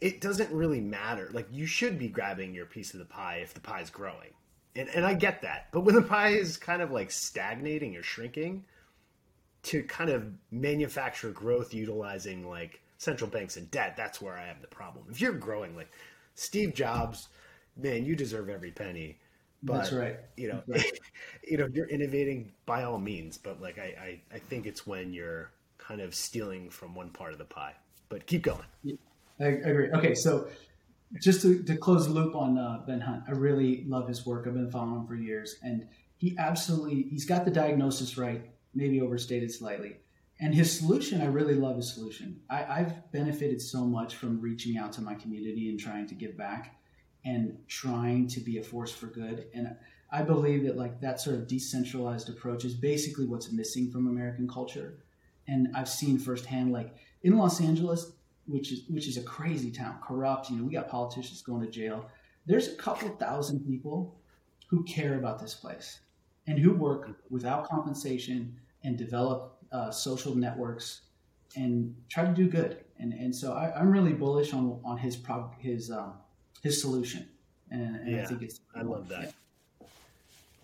[0.00, 1.30] it doesn't really matter.
[1.32, 4.32] Like you should be grabbing your piece of the pie if the pie is growing.
[4.76, 5.68] And and I get that.
[5.72, 8.64] But when the pie is kind of like stagnating or shrinking,
[9.64, 14.60] to kind of manufacture growth utilizing like central banks and debt, that's where I have
[14.60, 15.06] the problem.
[15.10, 15.90] If you're growing like
[16.34, 17.28] Steve Jobs,
[17.76, 19.18] man, you deserve every penny.
[19.62, 20.16] But, that's right.
[20.36, 20.98] You know, right.
[21.46, 25.12] you know, you're innovating by all means, but like I, I, I think it's when
[25.12, 27.74] you're kind of stealing from one part of the pie.
[28.08, 28.64] But keep going.
[29.40, 29.90] I agree.
[29.90, 30.48] Okay, so
[31.20, 34.46] just to, to close the loop on uh, Ben Hunt, I really love his work.
[34.46, 39.00] I've been following him for years, and he absolutely he's got the diagnosis right, maybe
[39.00, 39.96] overstated slightly.
[40.42, 42.40] And his solution, I really love his solution.
[42.48, 46.36] I, I've benefited so much from reaching out to my community and trying to give
[46.36, 46.80] back
[47.24, 49.46] and trying to be a force for good.
[49.52, 49.76] And
[50.10, 54.48] I believe that like that sort of decentralized approach is basically what's missing from American
[54.48, 55.04] culture.
[55.46, 58.12] And I've seen firsthand, like in Los Angeles,
[58.50, 60.50] which is which is a crazy town, corrupt.
[60.50, 62.06] You know, we got politicians going to jail.
[62.46, 64.16] There's a couple thousand people
[64.68, 66.00] who care about this place
[66.46, 71.02] and who work without compensation and develop uh, social networks
[71.56, 72.84] and try to do good.
[72.98, 76.14] And and so I, am really bullish on on his prog- his um,
[76.62, 77.28] his solution.
[77.70, 79.32] And, and yeah, I think it's I love that.
[79.80, 79.86] Yeah.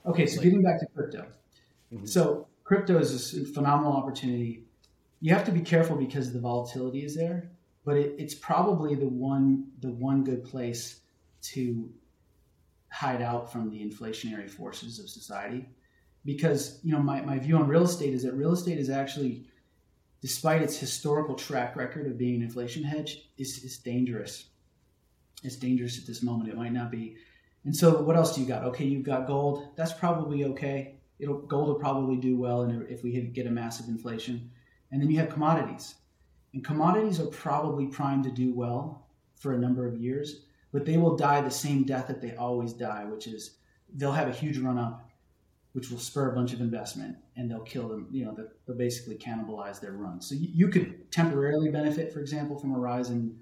[0.06, 1.26] Okay, so getting back to crypto.
[1.92, 2.06] Mm-hmm.
[2.06, 4.64] So crypto is a phenomenal opportunity.
[5.20, 7.50] You have to be careful because the volatility is there
[7.86, 11.00] but it, it's probably the one the one good place
[11.40, 11.88] to
[12.90, 15.66] hide out from the inflationary forces of society.
[16.24, 19.46] Because you know my, my view on real estate is that real estate is actually
[20.20, 24.46] despite its historical track record of being an inflation hedge is, is dangerous.
[25.44, 26.50] It's dangerous at this moment.
[26.50, 27.16] It might not be.
[27.64, 28.64] And so what else do you got?
[28.64, 29.68] Okay you've got gold.
[29.76, 30.96] That's probably okay.
[31.20, 34.50] It'll gold will probably do well if we get a massive inflation.
[34.90, 35.94] And then you have commodities
[36.52, 40.96] and commodities are probably primed to do well for a number of years, but they
[40.96, 43.58] will die the same death that they always die, which is
[43.94, 45.10] they'll have a huge run up,
[45.72, 48.08] which will spur a bunch of investment and they'll kill them.
[48.10, 48.36] You know,
[48.66, 50.20] they'll basically cannibalize their run.
[50.20, 53.38] So you could temporarily benefit, for example, from a rise in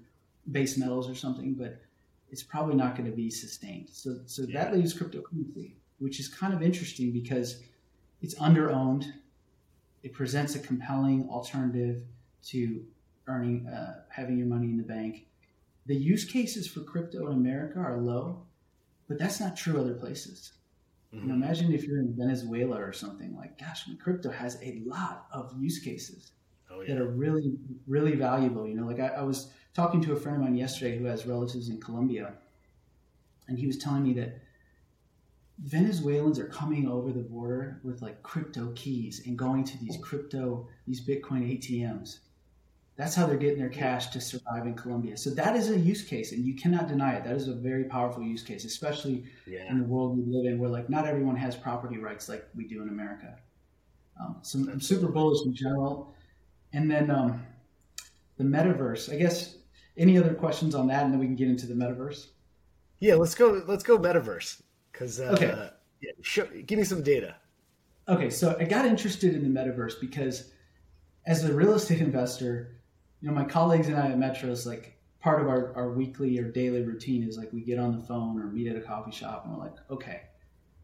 [0.51, 1.81] base metals or something, but
[2.29, 3.89] it's probably not going to be sustained.
[3.91, 4.63] So, so yeah.
[4.63, 7.63] that leaves cryptocurrency, which is kind of interesting because
[8.21, 9.05] it's underowned.
[10.03, 12.03] It presents a compelling alternative
[12.47, 12.83] to
[13.27, 15.27] earning, uh, having your money in the bank.
[15.85, 18.43] The use cases for crypto in America are low,
[19.07, 20.53] but that's not true other places.
[21.13, 21.23] Mm-hmm.
[21.23, 21.43] You know, mm-hmm.
[21.43, 25.79] imagine if you're in Venezuela or something like, gosh, crypto has a lot of use
[25.79, 26.31] cases
[26.71, 26.95] oh, yeah.
[26.95, 27.57] that are really,
[27.87, 28.67] really valuable.
[28.67, 31.25] You know, like I, I was talking to a friend of mine yesterday who has
[31.25, 32.33] relatives in Colombia,
[33.47, 34.41] and he was telling me that
[35.59, 40.67] Venezuelans are coming over the border with like crypto keys and going to these crypto,
[40.85, 42.19] these Bitcoin ATMs
[42.97, 45.17] that's how they're getting their cash to survive in Colombia.
[45.17, 47.25] So that is a use case, and you cannot deny it.
[47.25, 49.69] That is a very powerful use case, especially yeah.
[49.69, 52.65] in the world we live in, where like not everyone has property rights like we
[52.65, 53.37] do in America.
[54.19, 56.15] Um, so I'm super bullish in general.
[56.71, 57.45] And then um,
[58.37, 59.11] the metaverse.
[59.11, 59.55] I guess
[59.97, 62.27] any other questions on that, and then we can get into the metaverse.
[62.99, 63.63] Yeah, let's go.
[63.67, 65.69] Let's go metaverse because uh, okay.
[66.01, 67.35] Yeah, show, give me some data.
[68.07, 70.51] Okay, so I got interested in the metaverse because
[71.25, 72.74] as a real estate investor,
[73.25, 76.43] you know, my colleagues and I at Metros, like part of our, our weekly or
[76.43, 79.45] daily routine is like we get on the phone or meet at a coffee shop
[79.45, 80.21] and we're like, okay,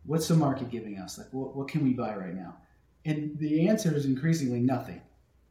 [0.08, 1.20] what's the market giving us?
[1.20, 2.58] Like, what, what can we buy right now?
[3.06, 5.02] And the answer is increasingly nothing.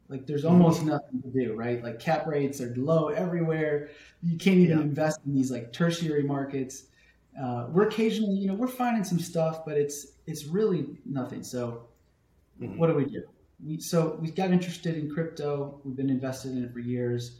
[0.09, 0.89] Like, there's almost mm-hmm.
[0.89, 1.81] nothing to do, right?
[1.81, 3.91] Like, cap rates are low everywhere.
[4.21, 4.83] You can't even yeah.
[4.83, 6.87] invest in these like tertiary markets.
[7.41, 11.41] Uh, we're occasionally, you know, we're finding some stuff, but it's it's really nothing.
[11.41, 11.87] So,
[12.61, 12.77] mm-hmm.
[12.77, 13.23] what do we do?
[13.79, 15.79] So we got interested in crypto.
[15.83, 17.39] We've been invested in it for years,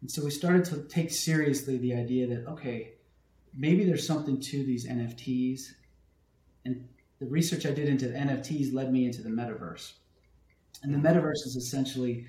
[0.00, 2.92] and so we started to take seriously the idea that okay,
[3.56, 5.72] maybe there's something to these NFTs,
[6.64, 6.86] and
[7.18, 9.94] the research I did into the NFTs led me into the metaverse,
[10.82, 12.26] and the metaverse is essentially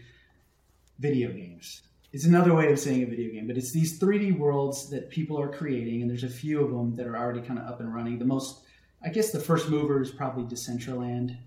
[0.97, 1.83] video games.
[2.11, 5.39] It's another way of saying a video game, but it's these 3D worlds that people
[5.39, 7.93] are creating, and there's a few of them that are already kind of up and
[7.93, 8.17] running.
[8.17, 8.63] The most,
[9.05, 11.37] I guess, the first mover is probably Decentraland,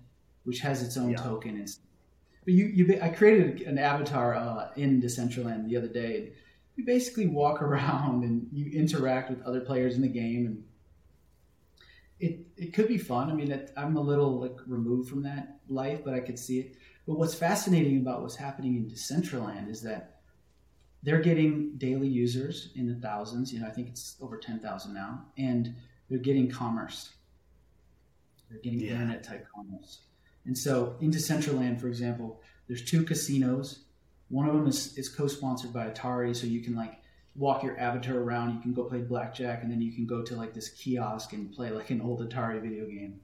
[0.43, 1.17] which has its own yeah.
[1.17, 1.57] token.
[1.57, 1.79] It's,
[2.45, 6.33] but you, you, I created an avatar uh, in Decentraland the other day.
[6.75, 10.63] You basically walk around and you interact with other players in the game, and
[12.19, 13.29] it it could be fun.
[13.29, 16.59] I mean, it, I'm a little like removed from that life, but I could see
[16.59, 16.75] it.
[17.07, 20.13] But what's fascinating about what's happening in Decentraland is that
[21.03, 23.53] they're getting daily users in the thousands.
[23.53, 25.25] You know, I think it's over 10,000 now.
[25.37, 25.75] And
[26.09, 27.11] they're getting commerce.
[28.49, 28.93] They're getting yeah.
[28.93, 29.99] internet type commerce.
[30.45, 33.79] And so in Decentraland, for example, there's two casinos.
[34.29, 36.35] One of them is, is co-sponsored by Atari.
[36.35, 36.99] So you can like
[37.35, 38.55] walk your avatar around.
[38.55, 41.51] You can go play blackjack and then you can go to like this kiosk and
[41.51, 43.19] play like an old Atari video game.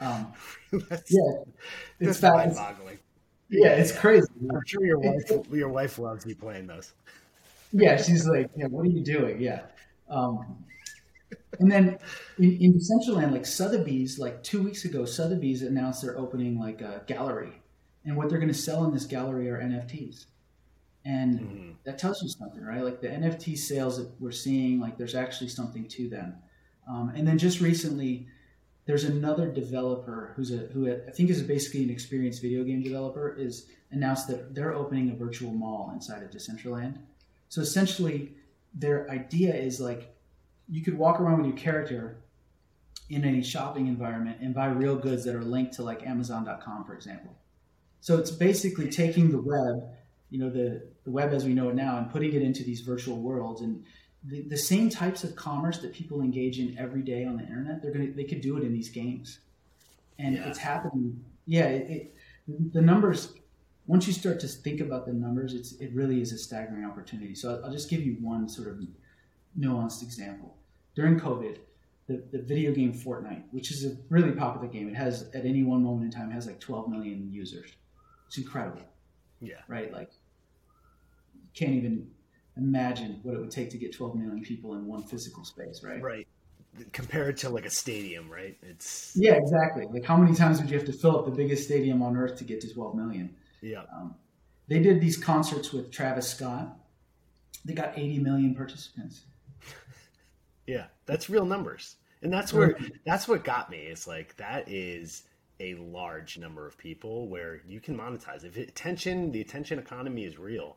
[0.00, 0.32] Um,
[0.72, 1.44] yeah,
[2.00, 2.98] it's mind-boggling.
[3.48, 4.26] Yeah, it's crazy.
[4.50, 6.92] I'm sure your wife your wife loves you playing those.
[7.72, 9.40] Yeah, she's like, yeah, what are you doing?
[9.40, 9.62] Yeah.
[10.08, 10.64] Um,
[11.58, 11.98] and then
[12.38, 17.02] in, in Decentraland, like Sotheby's, like two weeks ago, Sotheby's announced they're opening like a
[17.06, 17.60] gallery.
[18.04, 20.26] And what they're going to sell in this gallery are NFTs.
[21.04, 21.70] And mm-hmm.
[21.84, 22.82] that tells you something, right?
[22.82, 26.34] Like the NFT sales that we're seeing, like there's actually something to them.
[26.88, 28.28] Um, and then just recently,
[28.86, 33.34] there's another developer who's a who I think is basically an experienced video game developer
[33.36, 36.98] is announced that they're opening a virtual mall inside of Decentraland.
[37.48, 38.34] So essentially,
[38.74, 40.15] their idea is like
[40.68, 42.18] you could walk around with your character
[43.08, 46.94] in a shopping environment and buy real goods that are linked to like Amazon.com, for
[46.94, 47.36] example.
[48.00, 49.90] So it's basically taking the web,
[50.30, 52.80] you know, the, the web as we know it now, and putting it into these
[52.80, 53.84] virtual worlds and
[54.26, 57.80] the, the same types of commerce that people engage in every day on the internet,
[57.80, 59.38] they're gonna they could do it in these games,
[60.18, 60.48] and yeah.
[60.48, 61.24] it's happening.
[61.46, 63.32] Yeah, it, it, the numbers.
[63.86, 67.34] Once you start to think about the numbers, it's it really is a staggering opportunity.
[67.34, 68.80] So I'll, I'll just give you one sort of
[69.58, 70.56] nuanced example.
[70.94, 71.58] During COVID,
[72.06, 75.62] the, the video game Fortnite, which is a really popular game, it has at any
[75.62, 77.70] one moment in time has like 12 million users.
[78.28, 78.82] It's incredible.
[79.40, 79.56] Yeah.
[79.68, 79.92] Right.
[79.92, 80.10] Like,
[81.54, 82.08] can't even
[82.56, 86.00] imagine what it would take to get 12 million people in one physical space, right?
[86.00, 86.28] Right.
[86.92, 88.56] Compared to like a stadium, right?
[88.62, 89.86] It's yeah, exactly.
[89.90, 92.36] Like how many times would you have to fill up the biggest stadium on earth
[92.38, 93.34] to get to 12 million?
[93.62, 93.82] Yeah.
[93.94, 94.14] Um,
[94.68, 96.76] they did these concerts with Travis Scott.
[97.64, 99.24] They got 80 million participants.
[100.66, 102.86] Yeah, that's real numbers, and that's where mm-hmm.
[103.04, 103.78] that's what got me.
[103.78, 105.24] It's like that is
[105.60, 108.44] a large number of people where you can monetize.
[108.44, 110.76] If attention, the attention economy is real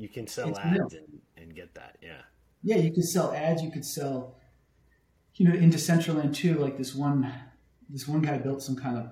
[0.00, 1.98] you can sell it's ads and, and get that.
[2.02, 2.22] Yeah.
[2.62, 3.62] Yeah, you can sell ads.
[3.62, 4.36] You could sell,
[5.34, 6.54] you know, into Decentraland too.
[6.54, 7.30] Like this one,
[7.88, 9.10] this one guy built some kind of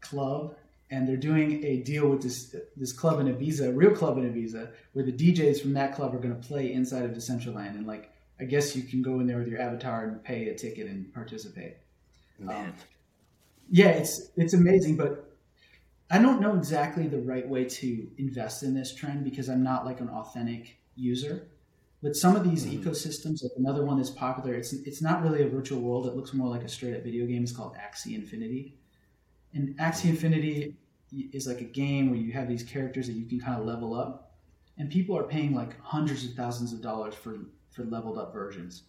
[0.00, 0.56] club,
[0.90, 4.24] and they're doing a deal with this this club in Ibiza, a real club in
[4.24, 7.86] Ibiza, where the DJs from that club are going to play inside of Decentraland, and
[7.86, 8.11] like
[8.42, 11.14] I guess you can go in there with your avatar and pay a ticket and
[11.14, 11.76] participate.
[12.48, 12.74] Um,
[13.70, 15.36] yeah, it's it's amazing, but
[16.10, 19.86] I don't know exactly the right way to invest in this trend because I'm not
[19.86, 21.46] like an authentic user.
[22.02, 22.82] But some of these mm-hmm.
[22.82, 26.08] ecosystems, like another one that's popular, it's it's not really a virtual world.
[26.08, 27.44] It looks more like a straight up video game.
[27.44, 28.76] It's called Axie Infinity.
[29.54, 30.74] And Axie Infinity
[31.32, 33.94] is like a game where you have these characters that you can kind of level
[33.94, 34.32] up.
[34.78, 37.36] And people are paying like hundreds of thousands of dollars for
[37.72, 38.84] for leveled up versions.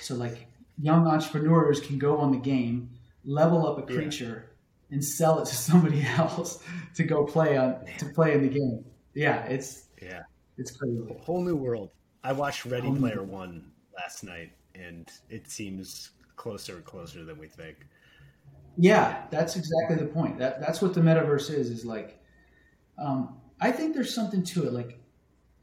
[0.00, 0.46] So like
[0.80, 2.90] young entrepreneurs can go on the game,
[3.24, 4.50] level up a creature,
[4.90, 6.62] and sell it to somebody else
[6.94, 8.84] to go play on to play in the game.
[9.14, 10.22] Yeah, it's yeah,
[10.58, 11.02] it's crazy.
[11.10, 11.90] A whole new world.
[12.24, 17.38] I watched Ready whole Player One last night, and it seems closer and closer than
[17.38, 17.78] we think.
[18.76, 20.38] Yeah, that's exactly the point.
[20.38, 21.70] That that's what the metaverse is.
[21.70, 22.18] Is like,
[22.98, 24.72] um, I think there's something to it.
[24.72, 24.98] Like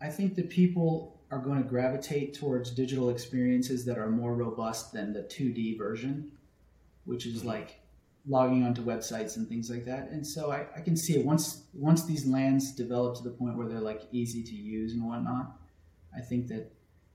[0.01, 4.93] I think that people are going to gravitate towards digital experiences that are more robust
[4.93, 6.31] than the 2D version,
[7.05, 7.49] which is mm-hmm.
[7.49, 7.79] like
[8.27, 10.09] logging onto websites and things like that.
[10.09, 13.57] And so I, I, can see it once once these lands develop to the point
[13.57, 15.55] where they're like easy to use and whatnot.
[16.15, 16.71] I think that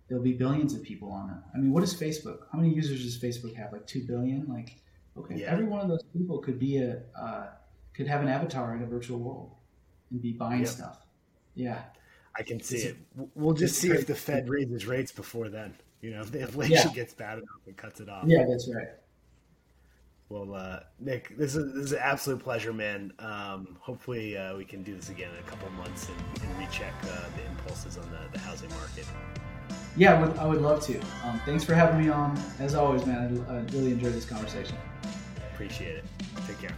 [0.08, 1.36] there'll be billions of people on it.
[1.54, 2.46] I mean, what is Facebook?
[2.52, 3.72] How many users does Facebook have?
[3.72, 4.46] Like two billion?
[4.48, 4.76] Like,
[5.16, 5.50] okay, yeah.
[5.50, 7.48] every one of those people could be a uh,
[7.94, 9.52] could have an avatar in a virtual world
[10.10, 10.68] and be buying yep.
[10.68, 10.98] stuff.
[11.54, 11.82] Yeah,
[12.36, 12.96] I can see it.
[13.34, 15.74] We'll just see if the Fed raises rates before then.
[16.00, 16.94] You know, if the inflation yeah.
[16.94, 18.24] gets bad enough and cuts it off.
[18.26, 18.88] Yeah, that's right.
[20.28, 23.12] Well, uh, Nick, this is this is an absolute pleasure, man.
[23.18, 26.94] Um, hopefully, uh, we can do this again in a couple months and, and recheck
[27.04, 29.06] uh, the impulses on the, the housing market.
[29.96, 30.98] Yeah, I would, I would love to.
[31.24, 32.38] Um, thanks for having me on.
[32.58, 34.76] As always, man, I, I really enjoyed this conversation.
[35.52, 36.04] Appreciate it.
[36.46, 36.74] Take care.